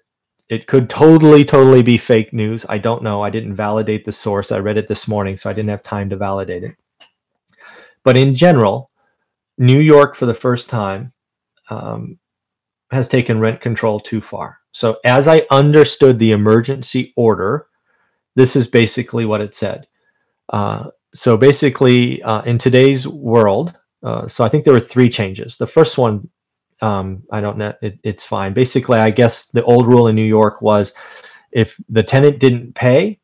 It 0.49 0.67
could 0.67 0.87
totally, 0.87 1.43
totally 1.43 1.81
be 1.81 1.97
fake 1.97 2.31
news. 2.31 2.63
I 2.69 2.77
don't 2.77 3.01
know. 3.01 3.23
I 3.23 3.31
didn't 3.31 3.55
validate 3.55 4.05
the 4.05 4.11
source. 4.11 4.51
I 4.51 4.59
read 4.59 4.77
it 4.77 4.87
this 4.87 5.07
morning, 5.07 5.35
so 5.35 5.49
I 5.49 5.53
didn't 5.53 5.71
have 5.71 5.81
time 5.81 6.07
to 6.11 6.15
validate 6.15 6.63
it. 6.63 6.75
But 8.03 8.17
in 8.17 8.35
general, 8.35 8.91
New 9.57 9.79
York, 9.79 10.15
for 10.15 10.27
the 10.27 10.35
first 10.35 10.69
time, 10.69 11.11
um, 11.71 12.19
has 12.91 13.07
taken 13.07 13.39
rent 13.39 13.61
control 13.61 13.99
too 13.99 14.21
far. 14.21 14.59
So, 14.73 14.99
as 15.03 15.27
I 15.27 15.47
understood 15.49 16.19
the 16.19 16.33
emergency 16.33 17.13
order, 17.17 17.65
this 18.37 18.55
is 18.55 18.67
basically 18.67 19.25
what 19.25 19.41
it 19.41 19.55
said. 19.55 19.87
Uh, 20.49 20.91
so, 21.13 21.35
basically, 21.35 22.21
uh, 22.21 22.43
in 22.43 22.59
today's 22.59 23.07
world, 23.07 23.73
uh, 24.03 24.27
so 24.27 24.43
I 24.43 24.49
think 24.49 24.63
there 24.63 24.73
were 24.73 24.79
three 24.79 25.09
changes. 25.09 25.57
The 25.57 25.65
first 25.65 25.97
one, 25.97 26.29
um, 26.81 27.23
I 27.31 27.41
don't 27.41 27.57
know, 27.57 27.73
it, 27.81 27.99
it's 28.03 28.25
fine. 28.25 28.53
Basically, 28.53 28.99
I 28.99 29.09
guess 29.09 29.47
the 29.47 29.63
old 29.63 29.87
rule 29.87 30.07
in 30.07 30.15
New 30.15 30.21
York 30.21 30.61
was 30.61 30.93
if 31.51 31.79
the 31.89 32.03
tenant 32.03 32.39
didn't 32.39 32.75
pay 32.75 33.19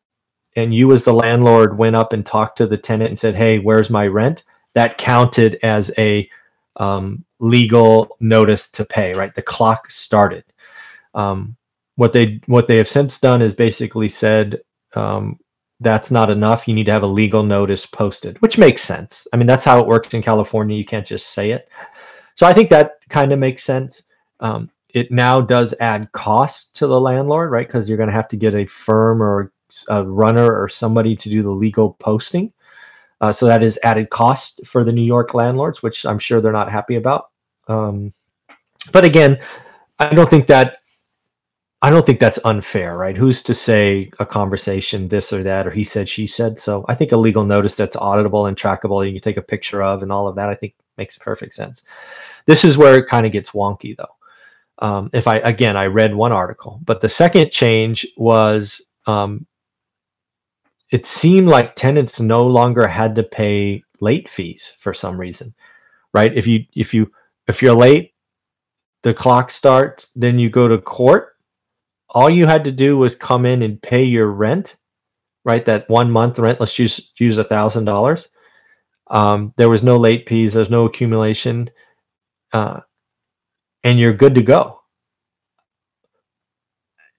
and 0.56 0.74
you, 0.74 0.92
as 0.92 1.04
the 1.04 1.14
landlord, 1.14 1.78
went 1.78 1.94
up 1.94 2.12
and 2.12 2.26
talked 2.26 2.58
to 2.58 2.66
the 2.66 2.76
tenant 2.76 3.10
and 3.10 3.18
said, 3.18 3.36
Hey, 3.36 3.60
where's 3.60 3.90
my 3.90 4.08
rent? 4.08 4.42
That 4.74 4.98
counted 4.98 5.58
as 5.62 5.92
a 5.96 6.28
um, 6.76 7.24
legal 7.38 8.16
notice 8.18 8.68
to 8.70 8.84
pay. 8.84 9.14
Right, 9.14 9.34
the 9.34 9.42
clock 9.42 9.92
started. 9.92 10.44
Um, 11.14 11.56
what 11.94 12.12
they 12.12 12.40
what 12.46 12.66
they 12.66 12.76
have 12.78 12.88
since 12.88 13.20
done 13.20 13.40
is 13.40 13.54
basically 13.54 14.08
said 14.08 14.60
um, 14.96 15.38
that's 15.80 16.10
not 16.10 16.30
enough. 16.30 16.66
You 16.66 16.74
need 16.74 16.86
to 16.86 16.92
have 16.92 17.02
a 17.02 17.08
legal 17.08 17.42
notice 17.42 17.86
posted, 17.86 18.40
which 18.40 18.58
makes 18.58 18.82
sense. 18.82 19.26
I 19.32 19.36
mean, 19.36 19.46
that's 19.46 19.64
how 19.64 19.80
it 19.80 19.86
works 19.86 20.14
in 20.14 20.22
California. 20.22 20.76
You 20.76 20.84
can't 20.84 21.06
just 21.06 21.28
say 21.28 21.50
it. 21.50 21.68
So 22.34 22.46
I 22.46 22.52
think 22.52 22.70
that 22.70 22.98
kind 23.08 23.32
of 23.32 23.38
makes 23.38 23.64
sense. 23.64 24.02
Um, 24.40 24.70
it 24.90 25.10
now 25.10 25.40
does 25.40 25.74
add 25.80 26.10
cost 26.12 26.76
to 26.76 26.86
the 26.86 27.00
landlord, 27.00 27.50
right? 27.50 27.66
Because 27.66 27.88
you're 27.88 27.98
going 27.98 28.08
to 28.08 28.14
have 28.14 28.28
to 28.28 28.36
get 28.36 28.54
a 28.54 28.66
firm 28.66 29.22
or 29.22 29.52
a 29.88 30.04
runner 30.04 30.54
or 30.60 30.68
somebody 30.68 31.16
to 31.16 31.28
do 31.28 31.42
the 31.42 31.50
legal 31.50 31.94
posting. 31.94 32.52
Uh, 33.20 33.32
so 33.32 33.46
that 33.46 33.62
is 33.62 33.78
added 33.82 34.10
cost 34.10 34.60
for 34.64 34.84
the 34.84 34.92
New 34.92 35.02
York 35.02 35.34
landlords, 35.34 35.82
which 35.82 36.04
I'm 36.06 36.18
sure 36.18 36.40
they're 36.40 36.52
not 36.52 36.70
happy 36.70 36.96
about. 36.96 37.30
Um, 37.68 38.12
but 38.92 39.04
again, 39.04 39.40
I 39.98 40.14
don't 40.14 40.30
think 40.30 40.46
that 40.48 40.78
I 41.84 41.90
don't 41.90 42.06
think 42.06 42.18
that's 42.18 42.38
unfair, 42.46 42.96
right? 42.96 43.14
Who's 43.14 43.42
to 43.42 43.52
say 43.52 44.10
a 44.18 44.24
conversation 44.24 45.08
this 45.08 45.34
or 45.34 45.42
that, 45.42 45.66
or 45.66 45.70
he 45.70 45.84
said, 45.84 46.08
she 46.08 46.26
said? 46.26 46.58
So 46.58 46.86
I 46.88 46.94
think 46.94 47.12
a 47.12 47.16
legal 47.18 47.44
notice 47.44 47.76
that's 47.76 47.94
auditable 47.94 48.48
and 48.48 48.56
trackable, 48.56 49.02
and 49.02 49.14
you 49.14 49.20
can 49.20 49.22
take 49.22 49.36
a 49.36 49.42
picture 49.42 49.82
of, 49.82 50.02
and 50.02 50.10
all 50.10 50.26
of 50.26 50.34
that, 50.36 50.48
I 50.48 50.54
think 50.54 50.74
makes 50.96 51.18
perfect 51.18 51.52
sense. 51.52 51.82
This 52.46 52.64
is 52.64 52.78
where 52.78 52.96
it 52.96 53.06
kind 53.06 53.26
of 53.26 53.32
gets 53.32 53.50
wonky, 53.50 53.94
though. 53.94 54.16
Um, 54.78 55.10
if 55.12 55.26
I 55.26 55.36
again, 55.40 55.76
I 55.76 55.84
read 55.84 56.14
one 56.14 56.32
article, 56.32 56.80
but 56.86 57.02
the 57.02 57.08
second 57.10 57.50
change 57.50 58.06
was 58.16 58.80
um, 59.06 59.46
it 60.90 61.04
seemed 61.04 61.48
like 61.48 61.74
tenants 61.74 62.18
no 62.18 62.46
longer 62.46 62.86
had 62.86 63.14
to 63.16 63.22
pay 63.22 63.84
late 64.00 64.30
fees 64.30 64.72
for 64.78 64.94
some 64.94 65.20
reason, 65.20 65.54
right? 66.14 66.34
If 66.34 66.46
you 66.46 66.64
if 66.74 66.94
you 66.94 67.12
if 67.46 67.60
you're 67.60 67.74
late, 67.74 68.14
the 69.02 69.12
clock 69.12 69.50
starts, 69.50 70.06
then 70.16 70.38
you 70.38 70.48
go 70.48 70.66
to 70.66 70.78
court. 70.78 71.33
All 72.14 72.30
you 72.30 72.46
had 72.46 72.64
to 72.64 72.72
do 72.72 72.96
was 72.96 73.16
come 73.16 73.44
in 73.44 73.62
and 73.62 73.82
pay 73.82 74.04
your 74.04 74.28
rent, 74.28 74.76
right? 75.44 75.64
That 75.64 75.90
one 75.90 76.10
month 76.12 76.38
rent. 76.38 76.60
Let's 76.60 76.78
use 76.78 77.12
use 77.18 77.38
a 77.38 77.44
thousand 77.44 77.84
dollars. 77.86 78.28
Um, 79.10 79.52
there 79.56 79.68
was 79.68 79.82
no 79.82 79.98
late 79.98 80.28
fees. 80.28 80.54
There's 80.54 80.70
no 80.70 80.86
accumulation, 80.86 81.68
uh, 82.52 82.80
and 83.82 83.98
you're 83.98 84.14
good 84.14 84.36
to 84.36 84.42
go. 84.42 84.80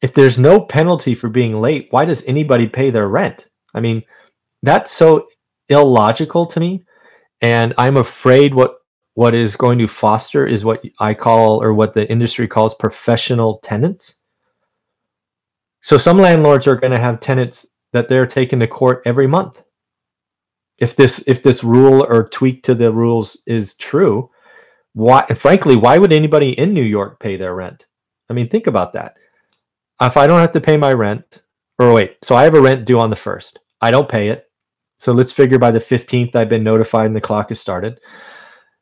If 0.01 0.13
there's 0.13 0.39
no 0.39 0.61
penalty 0.61 1.13
for 1.13 1.29
being 1.29 1.59
late, 1.59 1.87
why 1.91 2.05
does 2.05 2.23
anybody 2.25 2.67
pay 2.67 2.89
their 2.89 3.07
rent? 3.07 3.47
I 3.73 3.81
mean, 3.81 4.03
that's 4.63 4.91
so 4.91 5.27
illogical 5.69 6.45
to 6.47 6.59
me, 6.59 6.85
and 7.41 7.73
I'm 7.77 7.97
afraid 7.97 8.53
what 8.53 8.77
what 9.15 9.33
is 9.33 9.55
going 9.55 9.79
to 9.79 9.87
foster 9.87 10.45
is 10.47 10.65
what 10.65 10.83
I 10.99 11.13
call 11.13 11.61
or 11.61 11.73
what 11.73 11.93
the 11.93 12.09
industry 12.09 12.47
calls 12.47 12.75
professional 12.75 13.59
tenants. 13.59 14.21
So 15.85 15.99
some 15.99 16.17
landlords 16.17 16.65
are 16.65 16.75
going 16.75 16.93
to 16.93 16.97
have 16.97 17.19
tenants 17.19 17.67
that 17.93 18.09
they're 18.09 18.25
taking 18.25 18.59
to 18.59 18.65
court 18.65 19.03
every 19.05 19.27
month. 19.27 19.61
If 20.79 20.95
this 20.95 21.23
if 21.27 21.43
this 21.43 21.63
rule 21.63 22.03
or 22.09 22.27
tweak 22.27 22.63
to 22.63 22.73
the 22.73 22.91
rules 22.91 23.43
is 23.45 23.75
true 23.75 24.31
why 24.93 25.27
frankly 25.27 25.75
why 25.75 25.99
would 25.99 26.11
anybody 26.11 26.57
in 26.57 26.73
new 26.73 26.81
york 26.81 27.19
pay 27.19 27.37
their 27.37 27.53
rent? 27.53 27.85
I 28.31 28.33
mean 28.33 28.49
think 28.49 28.65
about 28.65 28.93
that. 28.93 29.17
If 30.01 30.17
i 30.17 30.25
don't 30.25 30.39
have 30.39 30.53
to 30.53 30.59
pay 30.59 30.75
my 30.75 30.91
rent 30.91 31.43
or 31.77 31.93
wait 31.93 32.17
so 32.23 32.33
i 32.33 32.45
have 32.45 32.55
a 32.55 32.61
rent 32.61 32.85
due 32.85 32.99
on 32.99 33.11
the 33.11 33.15
first. 33.15 33.59
I 33.79 33.91
don't 33.91 34.09
pay 34.09 34.29
it. 34.29 34.45
So 34.97 35.13
let's 35.13 35.31
figure 35.31 35.59
by 35.59 35.69
the 35.69 35.77
15th 35.77 36.35
i've 36.35 36.49
been 36.49 36.63
notified 36.63 37.05
and 37.05 37.15
the 37.15 37.21
clock 37.21 37.49
has 37.49 37.59
started. 37.59 37.99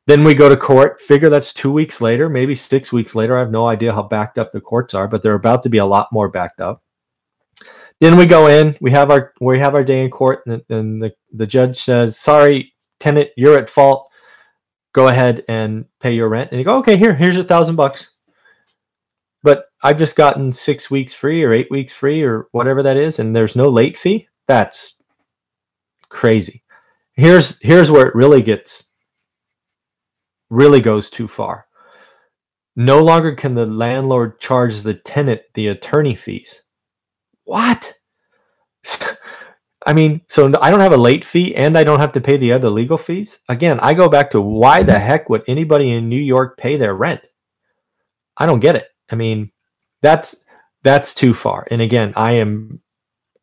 Then 0.07 0.23
we 0.23 0.35
go 0.35 0.47
to 0.47 0.55
court 0.55 1.01
figure 1.01 1.29
that's 1.29 1.51
two 1.51 1.73
weeks 1.73 1.99
later 1.99 2.29
maybe 2.29 2.55
six 2.55 2.93
weeks 2.93 3.13
later. 3.13 3.35
I 3.35 3.41
have 3.41 3.51
no 3.51 3.67
idea 3.67 3.91
how 3.91 4.03
backed 4.03 4.37
up 4.37 4.53
the 4.53 4.61
courts 4.61 4.93
are 4.93 5.09
but 5.09 5.21
they're 5.21 5.33
about 5.33 5.63
to 5.63 5.69
be 5.69 5.79
a 5.79 5.85
lot 5.85 6.07
more 6.13 6.29
backed 6.29 6.61
up 6.61 6.82
then 7.99 8.17
we 8.17 8.25
go 8.25 8.47
in, 8.47 8.75
we 8.81 8.91
have 8.91 9.11
our 9.11 9.33
we 9.39 9.59
have 9.59 9.75
our 9.75 9.83
day 9.83 10.03
in 10.03 10.09
court, 10.09 10.41
and, 10.45 10.61
and 10.69 11.01
the, 11.01 11.13
the 11.31 11.47
judge 11.47 11.77
says, 11.77 12.17
Sorry, 12.17 12.73
tenant, 12.99 13.29
you're 13.37 13.57
at 13.57 13.69
fault. 13.69 14.09
Go 14.93 15.07
ahead 15.07 15.43
and 15.47 15.85
pay 15.99 16.13
your 16.13 16.29
rent. 16.29 16.51
And 16.51 16.59
you 16.59 16.65
go, 16.65 16.77
Okay, 16.79 16.97
here, 16.97 17.13
here's 17.15 17.37
a 17.37 17.43
thousand 17.43 17.75
bucks. 17.75 18.13
But 19.41 19.65
I've 19.83 19.97
just 19.97 20.15
gotten 20.15 20.53
six 20.53 20.89
weeks 20.89 21.13
free 21.13 21.43
or 21.43 21.53
eight 21.53 21.69
weeks 21.69 21.93
free 21.93 22.23
or 22.23 22.47
whatever 22.51 22.83
that 22.83 22.97
is, 22.97 23.19
and 23.19 23.35
there's 23.35 23.55
no 23.55 23.69
late 23.69 23.97
fee. 23.97 24.27
That's 24.47 24.95
crazy. 26.09 26.63
Here's 27.13 27.59
here's 27.61 27.91
where 27.91 28.07
it 28.07 28.15
really 28.15 28.41
gets 28.41 28.85
really 30.49 30.81
goes 30.81 31.09
too 31.09 31.27
far. 31.27 31.67
No 32.75 33.03
longer 33.03 33.35
can 33.35 33.53
the 33.53 33.65
landlord 33.65 34.39
charge 34.39 34.81
the 34.81 34.95
tenant 34.95 35.41
the 35.53 35.67
attorney 35.67 36.15
fees 36.15 36.62
what? 37.43 37.93
I 39.85 39.93
mean, 39.93 40.21
so 40.27 40.51
I 40.61 40.71
don't 40.71 40.79
have 40.79 40.93
a 40.93 40.97
late 40.97 41.25
fee 41.25 41.55
and 41.55 41.77
I 41.77 41.83
don't 41.83 41.99
have 41.99 42.13
to 42.13 42.21
pay 42.21 42.37
the 42.37 42.53
other 42.53 42.69
legal 42.69 42.97
fees. 42.97 43.39
Again, 43.49 43.79
I 43.81 43.93
go 43.93 44.07
back 44.07 44.31
to 44.31 44.41
why 44.41 44.81
the 44.81 44.97
heck 44.97 45.29
would 45.29 45.43
anybody 45.47 45.91
in 45.91 46.07
New 46.07 46.21
York 46.21 46.57
pay 46.57 46.77
their 46.77 46.95
rent? 46.95 47.27
I 48.37 48.45
don't 48.45 48.61
get 48.61 48.77
it. 48.77 48.87
I 49.11 49.15
mean, 49.15 49.51
that's 50.01 50.43
that's 50.83 51.13
too 51.13 51.33
far. 51.33 51.67
And 51.69 51.81
again, 51.81 52.13
I 52.15 52.33
am 52.33 52.81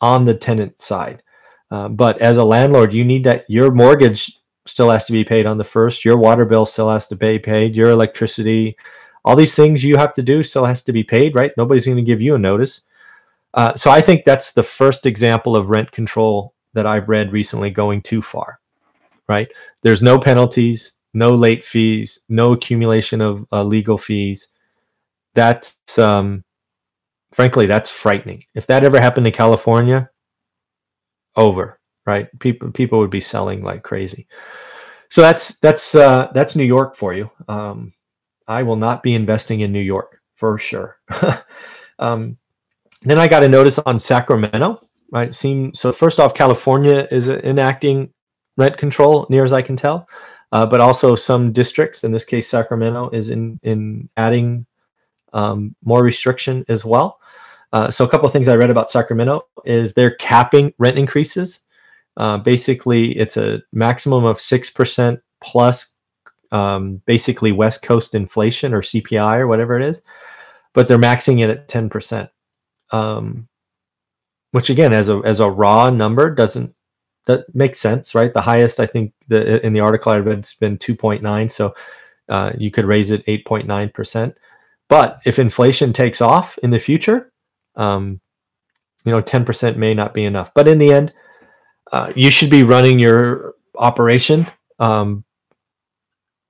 on 0.01 0.25
the 0.25 0.35
tenant 0.35 0.81
side. 0.81 1.23
Uh, 1.71 1.89
but 1.89 2.21
as 2.21 2.37
a 2.37 2.45
landlord, 2.45 2.93
you 2.93 3.05
need 3.05 3.25
that 3.25 3.45
your 3.49 3.71
mortgage 3.71 4.39
still 4.67 4.91
has 4.91 5.05
to 5.07 5.13
be 5.13 5.25
paid 5.25 5.47
on 5.47 5.59
the 5.59 5.65
first, 5.65 6.05
your 6.05 6.17
water 6.17 6.45
bill 6.45 6.65
still 6.65 6.91
has 6.91 7.07
to 7.09 7.17
be 7.17 7.39
paid, 7.39 7.77
your 7.77 7.91
electricity, 7.91 8.77
all 9.25 9.37
these 9.37 9.55
things 9.55 9.85
you 9.85 9.97
have 9.97 10.15
to 10.15 10.23
do 10.23 10.43
still 10.43 10.65
has 10.65 10.83
to 10.83 10.93
be 10.93 11.05
paid, 11.05 11.35
right? 11.35 11.53
Nobody's 11.57 11.85
going 11.85 11.97
to 11.97 12.03
give 12.03 12.23
you 12.23 12.35
a 12.35 12.39
notice. 12.39 12.83
Uh, 13.55 13.75
so 13.75 13.91
I 13.91 14.01
think 14.01 14.25
that's 14.25 14.53
the 14.53 14.63
first 14.63 15.07
example 15.07 15.57
of 15.57 15.69
rent 15.69 15.91
control 15.93 16.55
that 16.75 16.87
I've 16.87 17.09
read 17.09 17.33
recently 17.33 17.71
going 17.71 18.03
too 18.03 18.23
far. 18.23 18.61
Right? 19.29 19.49
There's 19.83 20.03
no 20.03 20.19
penalties, 20.19 20.93
no 21.15 21.31
late 21.31 21.65
fees, 21.65 22.21
no 22.29 22.53
accumulation 22.53 23.21
of 23.21 23.45
uh, 23.53 23.63
legal 23.63 23.99
fees. 23.99 24.49
That's 25.35 25.99
um, 25.99 26.45
frankly 27.33 27.67
that's 27.67 27.91
frightening. 27.91 28.45
If 28.55 28.67
that 28.67 28.85
ever 28.85 29.01
happened 29.01 29.27
in 29.27 29.33
California, 29.33 30.11
over. 31.37 31.79
Right? 32.07 32.29
People 32.41 32.71
people 32.73 32.99
would 32.99 33.11
be 33.11 33.21
selling 33.21 33.63
like 33.63 33.83
crazy. 33.83 34.27
So 35.11 35.23
that's 35.23 35.59
that's 35.59 35.95
uh, 35.95 36.29
that's 36.35 36.57
New 36.57 36.65
York 36.65 36.97
for 36.97 37.13
you. 37.13 37.31
Um, 37.49 37.93
I 38.49 38.63
will 38.63 38.77
not 38.77 39.03
be 39.03 39.15
investing 39.15 39.61
in 39.61 39.73
New 39.73 39.81
York 39.81 40.21
for 40.35 40.59
sure. 40.59 40.99
um, 41.99 42.37
then 43.03 43.19
I 43.19 43.29
got 43.29 43.45
a 43.45 43.49
notice 43.49 43.79
on 43.79 43.99
Sacramento. 43.99 44.87
Right, 45.13 45.35
seem 45.35 45.75
so. 45.75 45.93
First 45.93 46.21
off, 46.21 46.35
California 46.35 47.09
is 47.11 47.29
enacting 47.29 48.13
rent 48.57 48.77
control, 48.77 49.27
near 49.29 49.43
as 49.43 49.53
I 49.53 49.61
can 49.61 49.75
tell, 49.75 50.09
uh, 50.53 50.67
but 50.67 50.81
also 50.81 51.17
some 51.17 51.53
districts. 51.53 52.05
In 52.05 52.13
this 52.13 52.25
case, 52.25 52.49
Sacramento 52.49 53.11
is 53.11 53.29
in 53.31 53.59
in 53.65 54.09
adding 54.17 54.67
um, 55.33 55.75
more 55.85 56.05
restriction 56.05 56.65
as 56.69 56.85
well. 56.85 57.19
Uh, 57.73 57.91
so 57.91 58.05
a 58.05 58.09
couple 58.09 58.27
of 58.27 58.33
things 58.33 58.47
I 58.47 58.55
read 58.55 58.71
about 58.71 58.91
Sacramento 58.91 59.47
is 59.65 59.95
they're 59.95 60.15
capping 60.17 60.73
rent 60.79 60.99
increases. 60.99 61.61
Uh, 62.17 62.39
basically, 62.39 63.17
it's 63.19 63.37
a 63.37 63.63
maximum 63.73 64.25
of 64.25 64.39
six 64.39 64.71
percent 64.71 65.21
plus, 65.41 65.93
um, 66.53 67.03
basically 67.05 67.51
West 67.51 67.83
Coast 67.83 68.15
inflation 68.15 68.75
or 68.75 68.83
CPI 68.83 69.39
or 69.39 69.49
whatever 69.49 69.77
it 69.77 69.85
is, 69.85 70.03
but 70.73 70.87
they're 70.87 70.99
maxing 70.99 71.41
it 71.41 71.51
at 71.51 71.67
ten 71.67 71.89
percent 71.89 72.31
um, 72.93 73.49
which 74.53 74.71
again, 74.71 74.93
as 74.93 75.09
a 75.09 75.21
as 75.25 75.41
a 75.41 75.51
raw 75.51 75.91
number, 75.91 76.35
doesn't 76.35 76.75
that 77.27 77.55
makes 77.55 77.79
sense, 77.79 78.15
right? 78.15 78.33
The 78.33 78.41
highest 78.41 78.81
I 78.81 78.87
think 78.87 79.13
the 79.29 79.65
in 79.65 79.73
the 79.73 79.81
article 79.81 80.13
I 80.13 80.19
read 80.19 80.39
has 80.39 80.55
been 80.55 80.79
2.9, 80.79 81.51
so 81.51 81.75
uh, 82.29 82.53
you 82.59 82.71
could 82.71 82.85
raise 82.85 83.11
it 83.11 83.25
8.9 83.27 83.95
percent. 83.95 84.39
But 84.89 85.21
if 85.25 85.39
inflation 85.39 85.93
takes 85.93 86.21
off 86.21 86.59
in 86.59 86.71
the 86.71 86.79
future, 86.79 87.33
um, 87.77 88.21
you 89.05 89.13
know, 89.13 89.21
10 89.21 89.45
percent 89.45 89.79
may 89.79 89.95
not 89.95 90.15
be 90.15 90.25
enough. 90.25 90.53
But 90.55 90.69
in 90.69 90.79
the 90.79 90.93
end, 90.93 91.13
uh, 91.93 92.13
you 92.17 92.31
should 92.31 92.51
be 92.51 92.65
running 92.65 92.99
your 92.99 93.55
operation. 93.77 94.47
Um, 94.79 95.25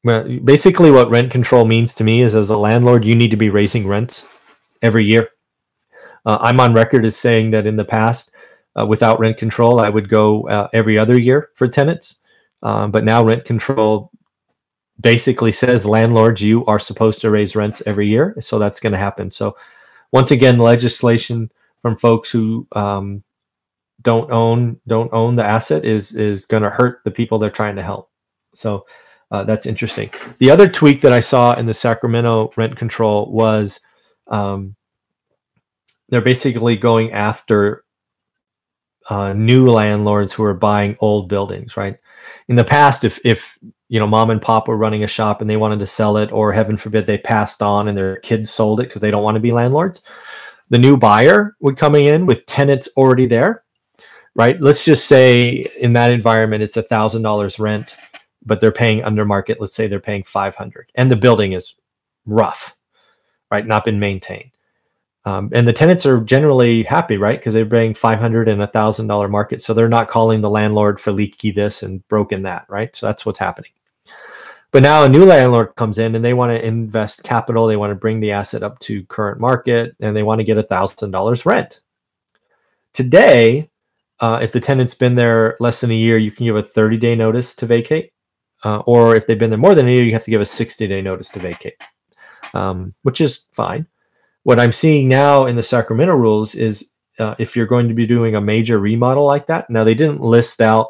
well, 0.02 0.24
basically, 0.44 0.90
what 0.90 1.10
rent 1.10 1.30
control 1.30 1.66
means 1.66 1.94
to 1.94 2.04
me 2.04 2.22
is, 2.22 2.34
as 2.34 2.48
a 2.48 2.56
landlord, 2.56 3.04
you 3.04 3.14
need 3.14 3.30
to 3.30 3.36
be 3.36 3.50
raising 3.50 3.86
rents 3.86 4.26
every 4.80 5.04
year. 5.04 5.28
Uh, 6.26 6.38
I'm 6.40 6.60
on 6.60 6.74
record 6.74 7.04
as 7.04 7.16
saying 7.16 7.50
that 7.52 7.66
in 7.66 7.76
the 7.76 7.84
past, 7.84 8.32
uh, 8.78 8.86
without 8.86 9.18
rent 9.18 9.38
control, 9.38 9.80
I 9.80 9.88
would 9.88 10.08
go 10.08 10.48
uh, 10.48 10.68
every 10.72 10.98
other 10.98 11.18
year 11.18 11.50
for 11.54 11.66
tenants. 11.68 12.16
Um, 12.62 12.90
but 12.90 13.04
now 13.04 13.24
rent 13.24 13.44
control 13.44 14.10
basically 15.00 15.52
says 15.52 15.86
landlords, 15.86 16.42
you 16.42 16.64
are 16.66 16.78
supposed 16.78 17.20
to 17.22 17.30
raise 17.30 17.56
rents 17.56 17.82
every 17.86 18.06
year. 18.06 18.36
So 18.40 18.58
that's 18.58 18.80
going 18.80 18.92
to 18.92 18.98
happen. 18.98 19.30
So 19.30 19.56
once 20.12 20.30
again, 20.30 20.58
legislation 20.58 21.50
from 21.82 21.96
folks 21.96 22.30
who 22.30 22.66
um, 22.72 23.22
don't 24.02 24.30
own 24.30 24.80
don't 24.86 25.12
own 25.12 25.36
the 25.36 25.44
asset 25.44 25.84
is 25.84 26.14
is 26.14 26.44
going 26.44 26.62
to 26.62 26.70
hurt 26.70 27.00
the 27.04 27.10
people 27.10 27.38
they're 27.38 27.50
trying 27.50 27.76
to 27.76 27.82
help. 27.82 28.10
So 28.54 28.86
uh, 29.30 29.44
that's 29.44 29.66
interesting. 29.66 30.10
The 30.38 30.50
other 30.50 30.68
tweak 30.68 31.00
that 31.02 31.12
I 31.12 31.20
saw 31.20 31.54
in 31.54 31.66
the 31.66 31.74
Sacramento 31.74 32.52
rent 32.56 32.76
control 32.76 33.30
was 33.30 33.80
um, 34.26 34.74
they're 36.10 36.20
basically 36.20 36.76
going 36.76 37.12
after 37.12 37.84
uh, 39.08 39.32
new 39.32 39.68
landlords 39.70 40.32
who 40.32 40.44
are 40.44 40.54
buying 40.54 40.96
old 41.00 41.28
buildings, 41.28 41.76
right? 41.76 41.96
In 42.48 42.56
the 42.56 42.64
past, 42.64 43.04
if 43.04 43.18
if 43.24 43.58
you 43.88 43.98
know 43.98 44.06
mom 44.06 44.30
and 44.30 44.42
pop 44.42 44.68
were 44.68 44.76
running 44.76 45.04
a 45.04 45.08
shop 45.08 45.40
and 45.40 45.48
they 45.48 45.56
wanted 45.56 45.78
to 45.80 45.86
sell 45.86 46.16
it, 46.16 46.30
or 46.32 46.52
heaven 46.52 46.76
forbid 46.76 47.06
they 47.06 47.18
passed 47.18 47.62
on 47.62 47.88
and 47.88 47.96
their 47.96 48.16
kids 48.18 48.50
sold 48.50 48.80
it 48.80 48.84
because 48.84 49.00
they 49.00 49.10
don't 49.10 49.22
want 49.22 49.36
to 49.36 49.40
be 49.40 49.52
landlords, 49.52 50.02
the 50.68 50.78
new 50.78 50.96
buyer 50.96 51.56
would 51.60 51.78
coming 51.78 52.06
in 52.06 52.26
with 52.26 52.46
tenants 52.46 52.88
already 52.96 53.26
there, 53.26 53.64
right? 54.34 54.60
Let's 54.60 54.84
just 54.84 55.06
say 55.06 55.66
in 55.80 55.92
that 55.94 56.12
environment 56.12 56.62
it's 56.62 56.76
a 56.76 56.82
thousand 56.82 57.22
dollars 57.22 57.58
rent, 57.58 57.96
but 58.44 58.60
they're 58.60 58.72
paying 58.72 59.02
under 59.02 59.24
market. 59.24 59.60
Let's 59.60 59.74
say 59.74 59.86
they're 59.86 60.00
paying 60.00 60.24
five 60.24 60.54
hundred, 60.54 60.90
and 60.96 61.10
the 61.10 61.16
building 61.16 61.52
is 61.52 61.74
rough, 62.26 62.76
right? 63.50 63.66
Not 63.66 63.84
been 63.84 63.98
maintained 64.00 64.50
um, 65.24 65.50
and 65.52 65.68
the 65.68 65.72
tenants 65.72 66.06
are 66.06 66.20
generally 66.20 66.82
happy, 66.82 67.16
right? 67.16 67.38
Because 67.38 67.54
they're 67.54 67.66
paying 67.66 67.94
five 67.94 68.18
hundred 68.18 68.48
and 68.48 68.62
a 68.62 68.66
thousand 68.66 69.06
dollar 69.06 69.28
market, 69.28 69.60
so 69.60 69.74
they're 69.74 69.88
not 69.88 70.08
calling 70.08 70.40
the 70.40 70.50
landlord 70.50 70.98
for 70.98 71.12
leaky 71.12 71.50
this 71.50 71.82
and 71.82 72.06
broken 72.08 72.42
that, 72.42 72.66
right? 72.68 72.94
So 72.96 73.06
that's 73.06 73.26
what's 73.26 73.38
happening. 73.38 73.70
But 74.72 74.82
now 74.82 75.04
a 75.04 75.08
new 75.08 75.24
landlord 75.24 75.74
comes 75.74 75.98
in 75.98 76.14
and 76.14 76.24
they 76.24 76.32
want 76.32 76.56
to 76.56 76.64
invest 76.64 77.24
capital, 77.24 77.66
they 77.66 77.76
want 77.76 77.90
to 77.90 77.96
bring 77.96 78.20
the 78.20 78.30
asset 78.30 78.62
up 78.62 78.78
to 78.80 79.04
current 79.06 79.40
market, 79.40 79.96
and 80.00 80.16
they 80.16 80.22
want 80.22 80.38
to 80.38 80.44
get 80.44 80.58
a 80.58 80.62
thousand 80.62 81.10
dollars 81.10 81.44
rent. 81.44 81.80
Today, 82.92 83.68
uh, 84.20 84.38
if 84.42 84.52
the 84.52 84.60
tenant's 84.60 84.94
been 84.94 85.14
there 85.14 85.56
less 85.60 85.80
than 85.80 85.90
a 85.90 85.94
year, 85.94 86.18
you 86.18 86.30
can 86.30 86.46
give 86.46 86.56
a 86.56 86.62
30 86.62 86.96
day 86.98 87.14
notice 87.14 87.54
to 87.56 87.66
vacate. 87.66 88.12
Uh, 88.62 88.78
or 88.80 89.16
if 89.16 89.26
they've 89.26 89.38
been 89.38 89.50
there 89.50 89.58
more 89.58 89.74
than 89.74 89.88
a 89.88 89.90
year, 89.90 90.02
you 90.02 90.12
have 90.12 90.24
to 90.24 90.30
give 90.30 90.40
a 90.40 90.44
60 90.44 90.86
day 90.86 91.00
notice 91.00 91.30
to 91.30 91.40
vacate, 91.40 91.80
um, 92.54 92.94
which 93.02 93.20
is 93.20 93.46
fine. 93.52 93.86
What 94.42 94.60
I'm 94.60 94.72
seeing 94.72 95.08
now 95.08 95.46
in 95.46 95.56
the 95.56 95.62
Sacramento 95.62 96.14
rules 96.14 96.54
is 96.54 96.90
uh, 97.18 97.34
if 97.38 97.54
you're 97.54 97.66
going 97.66 97.88
to 97.88 97.94
be 97.94 98.06
doing 98.06 98.34
a 98.34 98.40
major 98.40 98.78
remodel 98.78 99.26
like 99.26 99.46
that, 99.48 99.68
now 99.68 99.84
they 99.84 99.94
didn't 99.94 100.20
list 100.20 100.60
out 100.60 100.88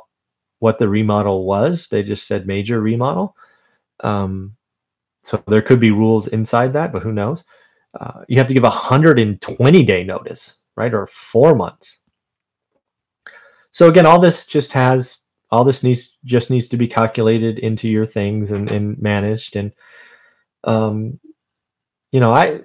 what 0.61 0.79
the 0.79 0.89
remodel 0.89 1.45
was, 1.45 1.89
they 1.89 2.03
just 2.03 2.27
said 2.27 2.47
major 2.47 2.81
remodel. 2.81 3.35
Um, 4.01 4.57
so 5.23 5.43
there 5.47 5.63
could 5.63 5.81
be 5.81 5.91
rules 5.91 6.29
inside 6.29 6.73
that, 6.75 6.93
but 6.93 7.03
who 7.03 7.13
knows? 7.13 7.45
Uh, 7.99 8.23
you 8.29 8.39
have 8.39 8.47
to 8.47 8.55
give 8.55 8.65
a 8.65 8.69
120 8.69 9.83
day 9.83 10.05
notice, 10.05 10.59
right? 10.77 10.95
Or 10.95 11.07
four 11.09 11.55
months. 11.55 11.99
So 13.73 13.89
again, 13.89 14.07
all 14.07 14.21
this 14.21 14.47
just 14.47 14.73
has 14.73 15.19
all 15.51 15.65
this 15.65 15.83
needs 15.83 16.17
just 16.25 16.51
needs 16.51 16.69
to 16.69 16.77
be 16.77 16.87
calculated 16.87 17.59
into 17.59 17.89
your 17.89 18.07
things 18.07 18.53
and, 18.53 18.71
and 18.71 19.01
managed. 19.01 19.57
And 19.57 19.73
um, 20.65 21.19
you 22.13 22.21
know, 22.21 22.33
I 22.33 22.61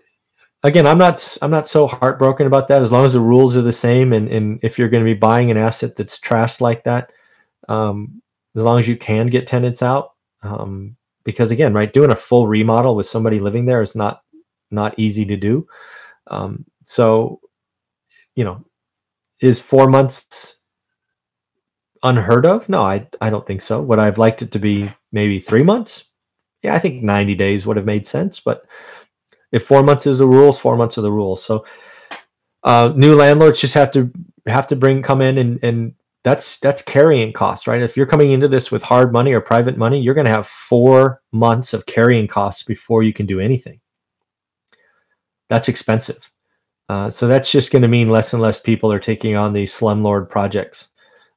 again, 0.65 0.87
I'm 0.87 0.97
not 0.97 1.37
I'm 1.41 1.51
not 1.51 1.67
so 1.67 1.87
heartbroken 1.87 2.47
about 2.47 2.67
that 2.67 2.81
as 2.81 2.91
long 2.91 3.05
as 3.05 3.13
the 3.13 3.19
rules 3.19 3.55
are 3.55 3.61
the 3.61 3.73
same. 3.73 4.13
And 4.13 4.27
and 4.27 4.59
if 4.63 4.77
you're 4.77 4.89
going 4.89 5.03
to 5.03 5.13
be 5.13 5.17
buying 5.17 5.51
an 5.51 5.57
asset 5.57 5.95
that's 5.95 6.19
trashed 6.19 6.61
like 6.61 6.83
that, 6.83 7.13
um, 7.69 8.21
as 8.55 8.63
long 8.63 8.79
as 8.79 8.87
you 8.87 8.97
can 8.97 9.27
get 9.27 9.47
tenants 9.47 9.81
out, 9.83 10.13
um, 10.43 10.95
because 11.23 11.51
again, 11.51 11.73
right, 11.73 11.93
doing 11.93 12.11
a 12.11 12.15
full 12.15 12.47
remodel 12.47 12.95
with 12.95 13.05
somebody 13.05 13.39
living 13.39 13.65
there 13.65 13.81
is 13.81 13.95
not 13.95 14.23
not 14.71 14.97
easy 14.97 15.25
to 15.25 15.37
do. 15.37 15.67
Um, 16.27 16.65
so, 16.83 17.39
you 18.35 18.43
know, 18.43 18.65
is 19.41 19.59
four 19.59 19.87
months 19.87 20.57
unheard 22.03 22.45
of? 22.45 22.67
No, 22.69 22.81
I 22.81 23.07
I 23.21 23.29
don't 23.29 23.45
think 23.45 23.61
so. 23.61 23.81
Would 23.83 23.99
I've 23.99 24.17
liked 24.17 24.41
it 24.41 24.51
to 24.51 24.59
be 24.59 24.91
maybe 25.11 25.39
three 25.39 25.63
months? 25.63 26.11
Yeah, 26.63 26.73
I 26.73 26.79
think 26.79 27.03
90 27.03 27.35
days 27.35 27.65
would 27.67 27.77
have 27.77 27.85
made 27.85 28.07
sense. 28.07 28.39
But 28.39 28.65
if 29.55 29.65
four 29.65 29.81
months 29.83 30.05
is 30.05 30.19
the 30.19 30.27
rules, 30.27 30.59
four 30.59 30.75
months 30.75 30.97
are 30.97 31.01
the 31.01 31.11
rules. 31.11 31.43
So 31.43 31.65
uh, 32.63 32.91
new 32.93 33.15
landlords 33.15 33.61
just 33.61 33.73
have 33.73 33.89
to 33.91 34.11
have 34.45 34.67
to 34.67 34.75
bring 34.75 35.01
come 35.01 35.21
in 35.21 35.37
and 35.37 35.63
and 35.63 35.93
that's 36.23 36.57
that's 36.59 36.81
carrying 36.81 37.31
costs, 37.31 37.67
right? 37.67 37.81
If 37.81 37.95
you're 37.95 38.05
coming 38.05 38.31
into 38.31 38.49
this 38.49 38.69
with 38.69 38.83
hard 38.83 39.13
money 39.13 39.31
or 39.31 39.39
private 39.39 39.77
money, 39.77 40.01
you're 40.01 40.13
going 40.13 40.25
to 40.25 40.31
have 40.31 40.45
four 40.45 41.21
months 41.31 41.73
of 41.73 41.85
carrying 41.85 42.27
costs 42.27 42.63
before 42.63 43.01
you 43.01 43.13
can 43.13 43.25
do 43.25 43.39
anything. 43.39 43.79
That's 45.47 45.69
expensive. 45.69 46.29
Uh, 46.89 47.09
so 47.09 47.27
that's 47.27 47.51
just 47.51 47.71
going 47.71 47.81
to 47.83 47.87
mean 47.87 48.09
less 48.09 48.33
and 48.33 48.41
less 48.41 48.59
people 48.59 48.91
are 48.91 48.99
taking 48.99 49.37
on 49.37 49.53
these 49.53 49.71
slumlord 49.71 50.27
projects, 50.29 50.89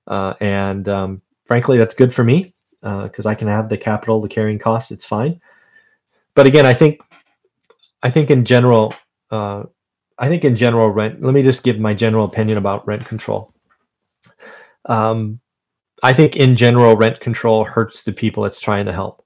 uh, 0.09 0.35
and 0.41 0.89
um, 0.89 1.23
frankly, 1.47 1.79
that's 1.79 1.95
good 1.95 2.13
for 2.13 2.25
me 2.25 2.53
because 2.81 3.27
uh, 3.27 3.29
I 3.31 3.35
can 3.35 3.49
have 3.49 3.69
the 3.69 3.79
capital, 3.79 4.21
the 4.21 4.29
carrying 4.29 4.59
costs. 4.59 4.91
It's 4.91 5.07
fine. 5.07 5.41
But 6.35 6.47
again, 6.47 6.67
I 6.67 6.75
think 6.75 7.01
I 8.03 8.11
think 8.11 8.31
in 8.31 8.45
general, 8.45 8.95
uh, 9.31 9.65
I 10.19 10.29
think 10.29 10.45
in 10.45 10.57
general 10.57 10.91
rent. 10.91 11.23
Let 11.23 11.35
me 11.35 11.43
just 11.43 11.65
give 11.65 11.79
my 11.79 11.95
general 11.95 12.25
opinion 12.25 12.59
about 12.59 12.87
rent 12.87 13.05
control 13.07 13.53
um, 14.89 15.41
I 16.03 16.13
think 16.13 16.37
in 16.37 16.57
general, 16.57 16.97
rent 16.97 17.21
control 17.21 17.65
hurts 17.65 18.05
the 18.05 18.13
people 18.13 18.45
it's 18.45 18.61
trying 18.61 18.87
to 18.87 18.93
help. 18.93 19.25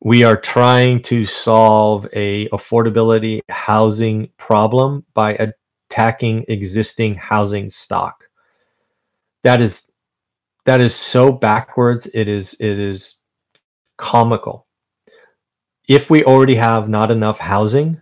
We 0.00 0.24
are 0.24 0.36
trying 0.36 1.02
to 1.02 1.24
solve 1.24 2.06
a 2.12 2.48
affordability 2.48 3.40
housing 3.48 4.28
problem 4.36 5.04
by 5.14 5.52
attacking 5.90 6.44
existing 6.48 7.14
housing 7.14 7.70
stock. 7.70 8.28
That 9.44 9.60
is 9.60 9.84
that 10.64 10.80
is 10.80 10.94
so 10.94 11.32
backwards. 11.32 12.08
It 12.12 12.28
is 12.28 12.54
it 12.54 12.78
is 12.78 13.16
comical. 13.96 14.66
If 15.88 16.10
we 16.10 16.24
already 16.24 16.54
have 16.54 16.88
not 16.88 17.10
enough 17.10 17.38
housing, 17.38 18.00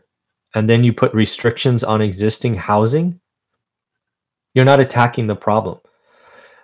and 0.54 0.68
then 0.68 0.84
you 0.84 0.92
put 0.92 1.14
restrictions 1.14 1.84
on 1.84 2.02
existing 2.02 2.54
housing, 2.54 3.20
you're 4.54 4.64
not 4.64 4.80
attacking 4.80 5.26
the 5.26 5.36
problem. 5.36 5.78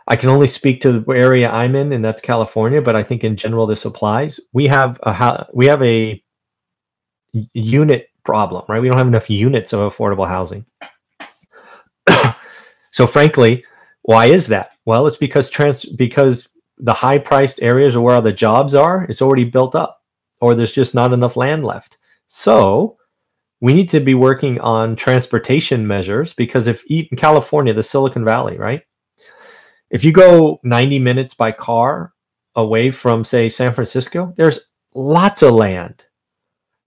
I 0.09 0.17
can 0.17 0.29
only 0.29 0.47
speak 0.47 0.81
to 0.83 1.01
the 1.01 1.13
area 1.13 1.51
I'm 1.51 1.75
in, 1.75 1.93
and 1.93 2.05
that's 2.05 2.23
California. 2.23 2.81
But 2.81 2.97
I 2.97 3.03
think 3.03 3.25
in 3.25 3.37
general 3.37 3.67
this 3.67 3.85
applies. 3.85 4.39
We 4.53 4.67
have 4.67 4.99
a 5.03 5.47
we 5.53 5.67
have 5.67 5.83
a 5.83 6.23
unit 7.53 8.09
problem, 8.25 8.65
right? 8.69 8.81
We 8.81 8.89
don't 8.89 8.99
have 8.99 9.09
enough 9.09 9.31
units 9.31 9.73
of 9.73 9.81
affordable 9.81 10.29
housing. 10.29 10.67
so 12.93 13.07
frankly, 13.07 13.65
why 14.03 14.27
is 14.27 14.47
that? 14.49 14.71
Well, 14.85 15.07
it's 15.07 15.17
because 15.17 15.49
trans 15.49 15.85
because 15.85 16.49
the 16.79 16.95
high 16.95 17.19
priced 17.19 17.61
areas 17.63 17.97
are 17.97 18.01
where 18.01 18.15
all 18.15 18.23
the 18.23 18.33
jobs 18.33 18.75
are. 18.75 19.05
It's 19.05 19.23
already 19.23 19.45
built 19.45 19.75
up, 19.75 19.96
or 20.41 20.55
there's 20.55 20.73
just 20.73 20.95
not 20.95 21.13
enough 21.13 21.37
land 21.37 21.65
left. 21.65 21.99
So 22.27 22.97
we 23.61 23.73
need 23.73 23.89
to 23.91 24.01
be 24.01 24.15
working 24.15 24.61
on 24.61 24.97
transportation 24.97 25.87
measures 25.87 26.35
because 26.35 26.67
if 26.67 26.85
in 26.91 27.17
California, 27.17 27.73
the 27.73 27.83
Silicon 27.83 28.25
Valley, 28.25 28.59
right? 28.59 28.83
If 29.91 30.05
you 30.05 30.13
go 30.13 30.59
90 30.65 30.99
minutes 30.99 31.35
by 31.35 31.53
car 31.53 32.13
away 32.55 32.91
from, 32.91 33.25
say, 33.25 33.49
San 33.49 33.73
Francisco, 33.73 34.33
there's 34.37 34.69
lots 34.95 35.43
of 35.43 35.55
land. 35.55 36.05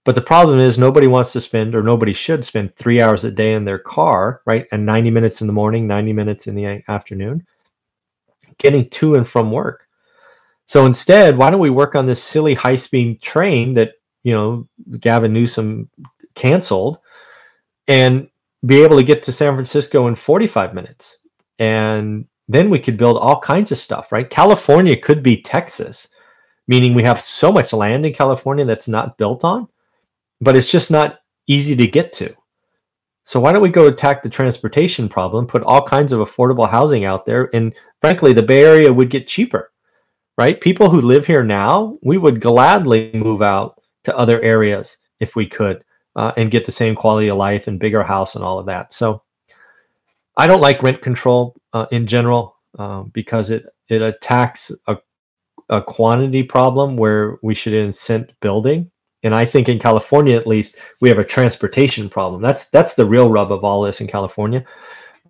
But 0.04 0.14
the 0.14 0.20
problem 0.20 0.58
is 0.58 0.78
nobody 0.78 1.06
wants 1.06 1.32
to 1.32 1.40
spend 1.40 1.74
or 1.74 1.82
nobody 1.82 2.12
should 2.12 2.44
spend 2.44 2.74
three 2.74 3.00
hours 3.00 3.24
a 3.24 3.30
day 3.30 3.52
in 3.52 3.64
their 3.64 3.78
car, 3.78 4.42
right? 4.46 4.66
And 4.72 4.86
90 4.86 5.10
minutes 5.10 5.40
in 5.40 5.46
the 5.46 5.52
morning, 5.52 5.86
90 5.86 6.12
minutes 6.12 6.46
in 6.46 6.54
the 6.54 6.82
afternoon, 6.88 7.46
getting 8.58 8.88
to 8.90 9.14
and 9.14 9.28
from 9.28 9.50
work. 9.50 9.86
So 10.70 10.86
instead, 10.86 11.36
why 11.36 11.50
don't 11.50 11.58
we 11.58 11.70
work 11.70 11.96
on 11.96 12.06
this 12.06 12.22
silly 12.22 12.54
high 12.54 12.76
speed 12.76 13.20
train 13.20 13.74
that, 13.74 13.94
you 14.22 14.32
know, 14.32 14.68
Gavin 15.00 15.32
Newsom 15.32 15.90
canceled 16.36 16.98
and 17.88 18.28
be 18.64 18.80
able 18.84 18.96
to 18.96 19.02
get 19.02 19.20
to 19.24 19.32
San 19.32 19.54
Francisco 19.54 20.06
in 20.06 20.14
45 20.14 20.72
minutes 20.72 21.18
and 21.58 22.24
then 22.46 22.70
we 22.70 22.78
could 22.78 22.96
build 22.96 23.18
all 23.18 23.40
kinds 23.40 23.72
of 23.72 23.78
stuff, 23.78 24.12
right? 24.12 24.30
California 24.30 24.96
could 24.96 25.24
be 25.24 25.42
Texas, 25.42 26.06
meaning 26.68 26.94
we 26.94 27.02
have 27.02 27.20
so 27.20 27.50
much 27.50 27.72
land 27.72 28.06
in 28.06 28.12
California 28.12 28.64
that's 28.64 28.86
not 28.86 29.18
built 29.18 29.42
on, 29.42 29.66
but 30.40 30.56
it's 30.56 30.70
just 30.70 30.92
not 30.92 31.18
easy 31.48 31.74
to 31.74 31.86
get 31.88 32.12
to. 32.12 32.32
So 33.24 33.40
why 33.40 33.52
don't 33.52 33.60
we 33.60 33.70
go 33.70 33.88
attack 33.88 34.22
the 34.22 34.30
transportation 34.30 35.08
problem, 35.08 35.48
put 35.48 35.64
all 35.64 35.84
kinds 35.84 36.12
of 36.12 36.20
affordable 36.20 36.70
housing 36.70 37.04
out 37.04 37.26
there, 37.26 37.50
and 37.52 37.74
frankly, 38.00 38.32
the 38.32 38.44
Bay 38.44 38.62
Area 38.62 38.92
would 38.92 39.10
get 39.10 39.26
cheaper, 39.26 39.69
right? 40.40 40.58
People 40.58 40.88
who 40.88 41.02
live 41.02 41.26
here 41.26 41.44
now, 41.44 41.98
we 42.00 42.16
would 42.16 42.40
gladly 42.40 43.10
move 43.12 43.42
out 43.42 43.78
to 44.04 44.16
other 44.16 44.40
areas 44.40 44.96
if 45.18 45.36
we 45.36 45.46
could, 45.46 45.84
uh, 46.16 46.32
and 46.38 46.50
get 46.50 46.64
the 46.64 46.72
same 46.72 46.94
quality 46.94 47.28
of 47.28 47.36
life 47.36 47.68
and 47.68 47.78
bigger 47.78 48.02
house 48.02 48.36
and 48.36 48.42
all 48.42 48.58
of 48.58 48.64
that. 48.64 48.90
So 48.90 49.22
I 50.38 50.46
don't 50.46 50.62
like 50.62 50.82
rent 50.82 51.02
control 51.02 51.56
uh, 51.74 51.84
in 51.90 52.06
general 52.06 52.56
um, 52.78 53.10
because 53.12 53.50
it 53.50 53.66
it 53.90 54.00
attacks 54.00 54.72
a, 54.86 54.96
a 55.68 55.82
quantity 55.82 56.42
problem 56.42 56.96
where 56.96 57.36
we 57.42 57.54
should 57.54 57.74
incent 57.74 58.30
building. 58.40 58.90
And 59.22 59.34
I 59.34 59.44
think 59.44 59.68
in 59.68 59.78
California, 59.78 60.38
at 60.38 60.46
least, 60.46 60.78
we 61.02 61.10
have 61.10 61.18
a 61.18 61.24
transportation 61.36 62.08
problem. 62.08 62.40
That's 62.40 62.70
that's 62.70 62.94
the 62.94 63.04
real 63.04 63.28
rub 63.28 63.52
of 63.52 63.62
all 63.62 63.82
this 63.82 64.00
in 64.00 64.06
California. 64.06 64.64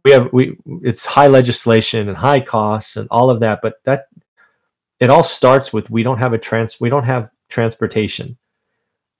We 0.04 0.12
have 0.12 0.32
we 0.32 0.56
it's 0.82 1.04
high 1.04 1.26
legislation 1.26 2.08
and 2.08 2.16
high 2.16 2.38
costs 2.38 2.96
and 2.96 3.08
all 3.10 3.28
of 3.28 3.40
that, 3.40 3.58
but 3.60 3.74
that 3.86 4.04
it 5.00 5.10
all 5.10 5.22
starts 5.22 5.72
with 5.72 5.90
we 5.90 6.02
don't 6.02 6.18
have 6.18 6.32
a 6.32 6.38
trans 6.38 6.78
we 6.80 6.90
don't 6.90 7.04
have 7.04 7.30
transportation 7.48 8.36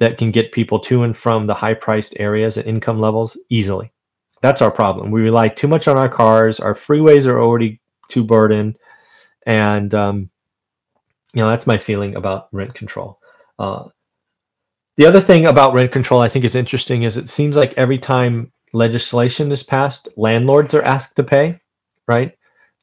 that 0.01 0.19
can 0.19 0.31
get 0.31 0.51
people 0.51 0.81
to 0.81 1.03
and 1.03 1.17
from 1.17 1.47
the 1.47 1.55
high 1.55 1.75
priced 1.75 2.15
areas 2.19 2.57
and 2.57 2.67
income 2.67 2.99
levels 2.99 3.37
easily. 3.51 3.93
That's 4.41 4.63
our 4.63 4.71
problem. 4.71 5.11
We 5.11 5.21
rely 5.21 5.49
too 5.49 5.69
much 5.69 5.87
on 5.87 5.99
our 5.99 6.09
cars. 6.09 6.59
Our 6.59 6.75
freeways 6.75 7.27
are 7.27 7.41
already 7.41 7.81
too 8.09 8.25
burdened, 8.25 8.79
and 9.47 9.95
um, 9.95 10.31
you 11.35 11.43
know 11.43 11.49
that's 11.51 11.67
my 11.67 11.77
feeling 11.77 12.17
about 12.17 12.49
rent 12.51 12.75
control. 12.75 13.21
Uh, 13.59 13.89
the 14.97 15.05
other 15.05 15.21
thing 15.21 15.47
about 15.47 15.75
rent 15.75 15.93
control 15.93 16.23
I 16.23 16.29
think 16.29 16.47
is 16.47 16.55
interesting 16.55 17.03
is 17.03 17.19
it 17.19 17.29
seems 17.29 17.55
like 17.55 17.75
every 17.77 17.99
time 17.99 18.51
legislation 18.73 19.53
is 19.53 19.63
passed, 19.63 20.09
landlords 20.17 20.73
are 20.73 20.83
asked 20.83 21.17
to 21.17 21.23
pay, 21.23 21.61
right? 22.09 22.35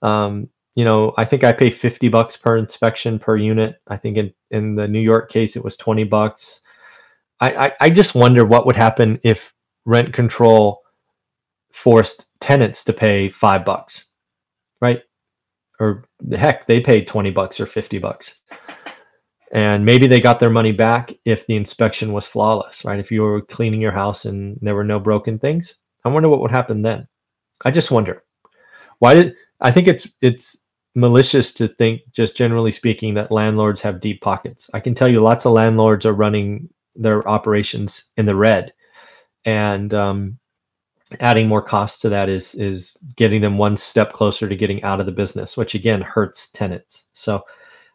Um, 0.04 0.50
you 0.78 0.86
know, 0.86 1.12
I 1.18 1.26
think 1.26 1.44
I 1.44 1.54
pay 1.54 1.72
50 1.72 2.08
bucks 2.10 2.38
per 2.38 2.56
inspection 2.56 3.18
per 3.18 3.36
unit. 3.36 3.82
I 3.88 3.98
think 3.98 4.16
in, 4.16 4.32
in 4.52 4.76
the 4.76 4.88
New 4.88 5.00
York 5.00 5.32
case, 5.32 5.56
it 5.56 5.64
was 5.64 5.76
20 5.76 6.04
bucks. 6.04 6.62
I, 7.40 7.66
I, 7.66 7.72
I 7.82 7.90
just 7.90 8.14
wonder 8.14 8.46
what 8.46 8.68
would 8.68 8.76
happen 8.76 9.18
if 9.24 9.56
rent 9.86 10.14
control 10.14 10.84
forced 11.72 12.28
tenants 12.40 12.84
to 12.84 12.94
pay 12.94 13.28
five 13.28 13.66
bucks, 13.66 14.06
right? 14.80 15.02
Or 15.80 16.06
heck, 16.32 16.68
they 16.68 16.80
paid 16.80 17.08
20 17.08 17.32
bucks 17.32 17.60
or 17.60 17.66
50 17.66 17.98
bucks. 17.98 18.36
and 19.52 19.84
maybe 19.84 20.06
they 20.06 20.22
got 20.22 20.40
their 20.40 20.52
money 20.52 20.74
back 20.74 21.12
if 21.26 21.48
the 21.48 21.56
inspection 21.56 22.14
was 22.14 22.28
flawless, 22.28 22.86
right? 22.86 23.00
If 23.00 23.12
you 23.12 23.24
were 23.24 23.42
cleaning 23.42 23.82
your 23.82 23.94
house 23.94 24.26
and 24.26 24.60
there 24.62 24.76
were 24.76 24.84
no 24.84 25.00
broken 25.00 25.40
things, 25.40 25.74
I 26.06 26.10
wonder 26.10 26.30
what 26.30 26.42
would 26.42 26.52
happen 26.52 26.84
then. 26.84 27.08
I 27.66 27.72
just 27.72 27.90
wonder 27.90 28.24
why 29.00 29.16
did 29.16 29.36
I 29.60 29.72
think 29.72 29.88
it's 29.88 30.08
it's 30.22 30.66
malicious 30.98 31.54
to 31.54 31.68
think, 31.68 32.02
just 32.12 32.36
generally 32.36 32.72
speaking, 32.72 33.14
that 33.14 33.32
landlords 33.32 33.80
have 33.82 34.02
deep 34.02 34.20
pockets. 34.22 34.70
I 34.74 34.80
can 34.80 34.96
tell 34.96 35.08
you, 35.08 35.20
lots 35.20 35.46
of 35.46 35.54
landlords 35.54 36.06
are 36.06 36.14
running 36.14 36.70
their 36.96 37.26
operations 37.30 38.06
in 38.18 38.26
the 38.26 38.36
red, 38.36 38.74
and 39.46 39.94
um, 39.94 40.40
adding 41.20 41.48
more 41.48 41.62
cost 41.62 42.02
to 42.02 42.10
that 42.10 42.30
is 42.30 42.56
is 42.56 42.98
getting 43.16 43.42
them 43.42 43.58
one 43.58 43.78
step 43.78 44.12
closer 44.12 44.50
to 44.50 44.56
getting 44.56 44.84
out 44.84 45.00
of 45.00 45.06
the 45.06 45.12
business, 45.12 45.56
which 45.56 45.76
again 45.76 46.02
hurts 46.02 46.50
tenants. 46.50 47.06
So 47.14 47.44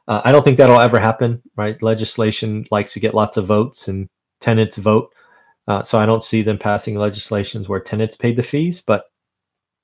uh, 0.07 0.23
I 0.25 0.33
don't 0.33 0.45
think 0.45 0.57
that'll 0.57 0.81
ever 0.81 1.01
happen. 1.01 1.43
Right? 1.57 1.83
Legislation 1.83 2.67
likes 2.71 2.93
to 2.95 3.01
get 3.01 3.15
lots 3.15 3.37
of 3.37 3.47
votes, 3.47 3.89
and 3.89 4.09
tenants 4.41 4.77
vote. 4.77 5.13
Uh, 5.69 5.83
so 5.83 5.99
I 5.99 6.07
don't 6.07 6.25
see 6.25 6.43
them 6.43 6.59
passing 6.59 6.97
legislations 6.97 7.69
where 7.69 7.81
tenants 7.81 8.17
pay 8.17 8.33
the 8.33 8.43
fees, 8.43 8.81
but 8.81 9.05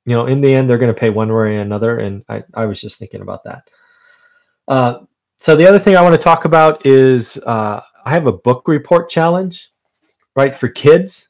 you 0.09 0.17
know, 0.17 0.27
in 0.27 0.41
the 0.41 0.55
end, 0.55 0.69
they're 0.69 0.79
going 0.79 0.95
to 0.95 0.99
pay 0.99 1.11
one 1.11 1.29
way 1.29 1.57
or 1.57 1.61
another. 1.61 1.99
And 1.99 2.25
I, 2.29 2.43
I 2.55 2.65
was 2.65 2.81
just 2.81 2.99
thinking 2.99 3.21
about 3.21 3.45
that. 3.45 3.69
Uh, 4.67 5.01
so 5.39 5.55
the 5.55 5.67
other 5.67 5.79
thing 5.79 5.97
I 5.97 6.03
want 6.03 6.15
to 6.15 6.19
talk 6.19 6.47
about 6.47 6.85
is 6.87 7.37
uh, 7.39 7.81
I 8.05 8.11
have 8.11 8.27
a 8.27 8.33
book 8.33 8.67
report 8.67 9.11
challenge, 9.11 9.71
right, 10.35 10.55
for 10.55 10.69
kids. 10.69 11.29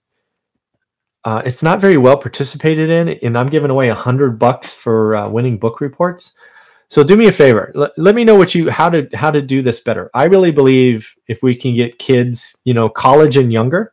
Uh, 1.25 1.43
it's 1.45 1.63
not 1.63 1.81
very 1.81 1.97
well 1.97 2.17
participated 2.17 2.89
in, 2.89 3.09
and 3.23 3.37
I'm 3.37 3.49
giving 3.49 3.71
away 3.71 3.89
a 3.89 3.95
hundred 3.95 4.39
bucks 4.39 4.73
for 4.73 5.17
uh, 5.17 5.29
winning 5.29 5.59
book 5.59 5.81
reports. 5.81 6.33
So 6.89 7.03
do 7.03 7.17
me 7.17 7.29
a 7.29 7.33
favor. 7.33 7.73
L- 7.75 7.91
let 7.99 8.15
me 8.15 8.25
know 8.25 8.37
what 8.37 8.55
you 8.55 8.71
how 8.71 8.89
to 8.89 9.09
how 9.13 9.31
to 9.31 9.43
do 9.43 9.61
this 9.61 9.81
better. 9.81 10.09
I 10.15 10.25
really 10.25 10.53
believe 10.53 11.13
if 11.27 11.43
we 11.43 11.55
can 11.55 11.75
get 11.75 11.99
kids, 11.99 12.61
you 12.65 12.73
know, 12.73 12.89
college 12.89 13.37
and 13.37 13.53
younger, 13.53 13.93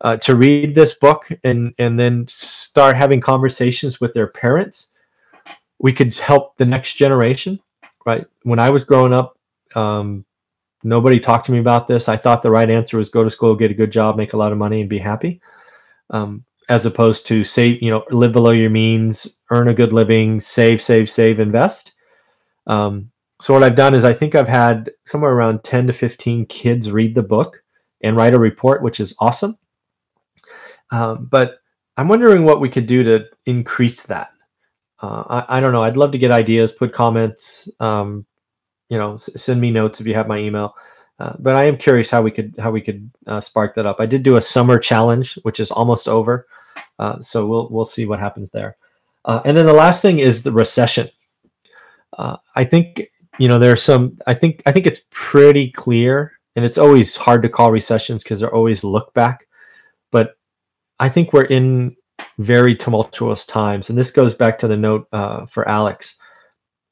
uh, 0.00 0.16
to 0.18 0.34
read 0.34 0.74
this 0.74 0.94
book 0.94 1.28
and 1.44 1.74
and 1.78 1.98
then 1.98 2.26
start 2.28 2.96
having 2.96 3.20
conversations 3.20 4.00
with 4.00 4.14
their 4.14 4.26
parents, 4.26 4.88
we 5.78 5.92
could 5.92 6.14
help 6.14 6.56
the 6.56 6.64
next 6.64 6.94
generation. 6.94 7.60
Right? 8.04 8.26
When 8.42 8.58
I 8.58 8.70
was 8.70 8.84
growing 8.84 9.12
up, 9.12 9.38
um, 9.74 10.24
nobody 10.84 11.18
talked 11.18 11.46
to 11.46 11.52
me 11.52 11.58
about 11.58 11.88
this. 11.88 12.08
I 12.08 12.16
thought 12.16 12.42
the 12.42 12.50
right 12.50 12.70
answer 12.70 12.98
was 12.98 13.08
go 13.08 13.24
to 13.24 13.30
school, 13.30 13.56
get 13.56 13.70
a 13.70 13.74
good 13.74 13.90
job, 13.90 14.16
make 14.16 14.32
a 14.32 14.36
lot 14.36 14.52
of 14.52 14.58
money, 14.58 14.80
and 14.80 14.88
be 14.88 14.98
happy. 14.98 15.40
Um, 16.10 16.44
as 16.68 16.86
opposed 16.86 17.26
to 17.26 17.44
save, 17.44 17.82
you 17.82 17.90
know, 17.90 18.04
live 18.10 18.32
below 18.32 18.50
your 18.50 18.70
means, 18.70 19.38
earn 19.50 19.68
a 19.68 19.74
good 19.74 19.92
living, 19.92 20.40
save, 20.40 20.82
save, 20.82 21.08
save, 21.08 21.38
invest. 21.40 21.94
Um, 22.66 23.10
so 23.40 23.54
what 23.54 23.62
I've 23.62 23.76
done 23.76 23.94
is 23.94 24.04
I 24.04 24.12
think 24.12 24.34
I've 24.34 24.48
had 24.48 24.90
somewhere 25.04 25.32
around 25.32 25.62
10 25.62 25.88
to 25.88 25.92
15 25.92 26.46
kids 26.46 26.90
read 26.90 27.14
the 27.14 27.22
book 27.22 27.62
and 28.02 28.16
write 28.16 28.34
a 28.34 28.38
report, 28.38 28.82
which 28.82 28.98
is 28.98 29.14
awesome. 29.20 29.58
Um, 30.90 31.28
but 31.30 31.58
I'm 31.96 32.08
wondering 32.08 32.44
what 32.44 32.60
we 32.60 32.68
could 32.68 32.86
do 32.86 33.02
to 33.02 33.26
increase 33.46 34.04
that. 34.04 34.30
Uh, 35.00 35.44
I, 35.48 35.56
I, 35.56 35.60
don't 35.60 35.72
know. 35.72 35.82
I'd 35.82 35.96
love 35.96 36.12
to 36.12 36.18
get 36.18 36.30
ideas, 36.30 36.72
put 36.72 36.92
comments, 36.92 37.68
um, 37.80 38.24
you 38.88 38.96
know, 38.96 39.14
s- 39.14 39.30
send 39.36 39.60
me 39.60 39.70
notes 39.70 40.00
if 40.00 40.06
you 40.06 40.14
have 40.14 40.28
my 40.28 40.38
email. 40.38 40.74
Uh, 41.18 41.34
but 41.38 41.54
I 41.56 41.64
am 41.64 41.76
curious 41.76 42.10
how 42.10 42.22
we 42.22 42.30
could 42.30 42.54
how 42.58 42.70
we 42.70 42.82
could 42.82 43.10
uh, 43.26 43.40
spark 43.40 43.74
that 43.74 43.86
up. 43.86 44.00
I 44.00 44.06
did 44.06 44.22
do 44.22 44.36
a 44.36 44.40
summer 44.40 44.78
challenge, 44.78 45.34
which 45.42 45.60
is 45.60 45.70
almost 45.70 46.08
over, 46.08 46.46
uh, 46.98 47.20
so 47.20 47.46
we'll 47.46 47.68
we'll 47.70 47.86
see 47.86 48.04
what 48.04 48.20
happens 48.20 48.50
there. 48.50 48.76
Uh, 49.24 49.40
and 49.44 49.56
then 49.56 49.66
the 49.66 49.72
last 49.72 50.02
thing 50.02 50.18
is 50.18 50.42
the 50.42 50.52
recession. 50.52 51.08
Uh, 52.18 52.36
I 52.54 52.64
think 52.64 53.02
you 53.38 53.48
know 53.48 53.58
there's 53.58 53.82
some. 53.82 54.12
I 54.26 54.34
think 54.34 54.62
I 54.66 54.72
think 54.72 54.86
it's 54.86 55.00
pretty 55.10 55.70
clear, 55.70 56.32
and 56.54 56.66
it's 56.66 56.78
always 56.78 57.16
hard 57.16 57.42
to 57.42 57.48
call 57.48 57.72
recessions 57.72 58.22
because 58.22 58.40
they're 58.40 58.54
always 58.54 58.84
look 58.84 59.14
back. 59.14 59.46
But 60.10 60.36
I 60.98 61.08
think 61.08 61.32
we're 61.32 61.44
in 61.44 61.96
very 62.38 62.74
tumultuous 62.74 63.46
times, 63.46 63.88
and 63.88 63.98
this 63.98 64.10
goes 64.10 64.34
back 64.34 64.58
to 64.58 64.68
the 64.68 64.76
note 64.76 65.06
uh, 65.12 65.46
for 65.46 65.68
Alex. 65.68 66.16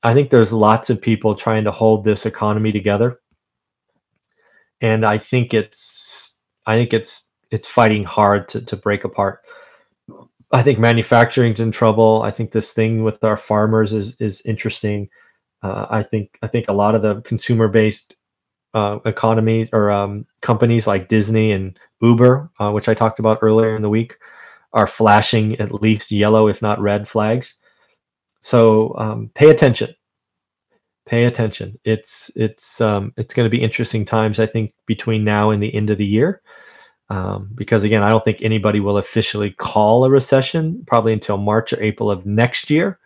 I 0.02 0.12
think 0.12 0.30
there's 0.30 0.52
lots 0.52 0.90
of 0.90 1.00
people 1.00 1.34
trying 1.34 1.64
to 1.64 1.72
hold 1.72 2.04
this 2.04 2.26
economy 2.26 2.72
together, 2.72 3.20
and 4.80 5.04
I 5.04 5.18
think 5.18 5.54
it's 5.54 6.38
I 6.66 6.76
think 6.76 6.92
it's 6.92 7.28
it's 7.50 7.66
fighting 7.66 8.04
hard 8.04 8.48
to 8.48 8.64
to 8.64 8.76
break 8.76 9.04
apart. 9.04 9.40
I 10.52 10.62
think 10.62 10.78
manufacturing's 10.78 11.60
in 11.60 11.72
trouble. 11.72 12.22
I 12.22 12.30
think 12.30 12.52
this 12.52 12.72
thing 12.72 13.02
with 13.02 13.24
our 13.24 13.36
farmers 13.36 13.92
is 13.92 14.16
is 14.20 14.42
interesting. 14.42 15.08
Uh, 15.62 15.86
I 15.90 16.02
think 16.02 16.38
I 16.42 16.46
think 16.46 16.68
a 16.68 16.74
lot 16.74 16.94
of 16.94 17.02
the 17.02 17.22
consumer 17.22 17.68
based 17.68 18.14
uh, 18.74 18.98
economies 19.04 19.70
or 19.72 19.90
um, 19.90 20.26
companies 20.42 20.86
like 20.86 21.08
Disney 21.08 21.52
and 21.52 21.78
Uber, 22.02 22.50
uh, 22.58 22.70
which 22.72 22.88
I 22.88 22.94
talked 22.94 23.18
about 23.18 23.38
earlier 23.40 23.74
in 23.76 23.82
the 23.82 23.88
week, 23.88 24.18
are 24.72 24.86
flashing 24.86 25.58
at 25.60 25.72
least 25.72 26.10
yellow, 26.10 26.48
if 26.48 26.60
not 26.60 26.80
red 26.80 27.08
flags. 27.08 27.54
So 28.40 28.94
um, 28.98 29.30
pay 29.34 29.50
attention. 29.50 29.94
Pay 31.06 31.24
attention. 31.24 31.78
It's 31.84 32.30
it's 32.34 32.80
um, 32.80 33.12
it's 33.16 33.34
going 33.34 33.46
to 33.46 33.56
be 33.56 33.62
interesting 33.62 34.04
times, 34.04 34.38
I 34.38 34.46
think, 34.46 34.74
between 34.86 35.22
now 35.22 35.50
and 35.50 35.62
the 35.62 35.74
end 35.74 35.90
of 35.90 35.98
the 35.98 36.06
year. 36.06 36.42
Um, 37.10 37.50
because 37.54 37.84
again, 37.84 38.02
I 38.02 38.08
don't 38.08 38.24
think 38.24 38.38
anybody 38.40 38.80
will 38.80 38.96
officially 38.96 39.50
call 39.50 40.04
a 40.04 40.10
recession 40.10 40.82
probably 40.86 41.12
until 41.12 41.36
March 41.36 41.72
or 41.72 41.82
April 41.82 42.10
of 42.10 42.24
next 42.24 42.70
year. 42.70 42.98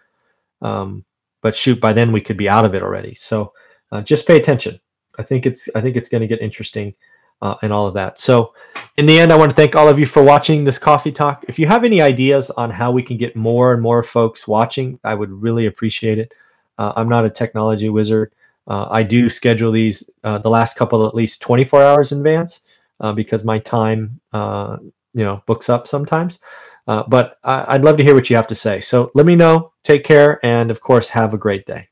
Um, 0.63 1.05
but 1.43 1.57
shoot, 1.57 1.81
by 1.81 1.93
then 1.93 2.13
we 2.13 2.21
could 2.21 2.37
be 2.37 2.49
out 2.49 2.65
of 2.65 2.75
it 2.75 2.83
already. 2.83 3.15
So 3.17 3.53
uh, 3.91 4.03
just 4.03 4.27
pay 4.27 4.37
attention. 4.37 4.81
I 5.19 5.23
think 5.23 5.47
it's 5.47 5.69
I 5.75 5.81
think 5.81 5.97
it's 5.97 6.09
going 6.09 6.21
to 6.23 6.27
get 6.27 6.41
interesting 6.41 6.95
uh, 7.43 7.55
and 7.63 7.73
all 7.73 7.87
of 7.87 7.95
that. 7.95 8.19
So, 8.19 8.55
in 8.97 9.07
the 9.07 9.19
end, 9.19 9.33
I 9.33 9.37
want 9.37 9.51
to 9.51 9.57
thank 9.57 9.77
all 9.77 9.89
of 9.89 9.99
you 9.99 10.07
for 10.07 10.23
watching 10.23 10.65
this 10.65 10.79
coffee 10.79 11.13
talk. 11.13 11.45
If 11.49 11.59
you 11.59 11.67
have 11.67 11.85
any 11.85 12.01
ideas 12.01 12.51
on 12.51 12.71
how 12.71 12.91
we 12.91 13.03
can 13.03 13.17
get 13.17 13.37
more 13.37 13.73
and 13.73 13.83
more 13.83 14.03
folks 14.03 14.49
watching, 14.49 14.99
I 15.05 15.15
would 15.15 15.31
really 15.31 15.67
appreciate 15.67 16.19
it. 16.19 16.33
Uh, 16.79 16.93
I'm 16.97 17.09
not 17.09 17.25
a 17.25 17.31
technology 17.31 17.89
wizard. 17.89 18.33
Uh, 18.67 18.87
I 18.91 19.03
do 19.03 19.29
schedule 19.29 19.73
these 19.73 20.03
uh, 20.25 20.39
the 20.39 20.51
last 20.51 20.77
couple 20.77 21.07
at 21.07 21.15
least 21.15 21.41
24 21.43 21.83
hours 21.83 22.13
in 22.13 22.19
advance 22.19 22.61
uh, 23.01 23.13
because 23.13 23.45
my 23.45 23.59
time, 23.59 24.21
uh, 24.33 24.77
you 25.15 25.25
know, 25.25 25.43
books 25.47 25.69
up 25.69 25.89
sometimes. 25.89 26.39
but 26.87 27.39
I- 27.45 27.65
I'd 27.75 27.85
love 27.85 27.97
to 27.99 28.05
hear 28.05 28.15
what 28.15 28.29
you 28.31 28.37
have 28.37 28.47
to 28.49 28.55
say. 28.55 28.81
So 28.81 29.11
let 29.15 29.27
me 29.27 29.37
know. 29.37 29.73
Take 29.85 30.05
care, 30.05 30.39
and 30.45 30.71
of 30.71 30.81
course, 30.81 31.09
have 31.11 31.35
a 31.35 31.39
great 31.39 31.65
day. 31.67 31.89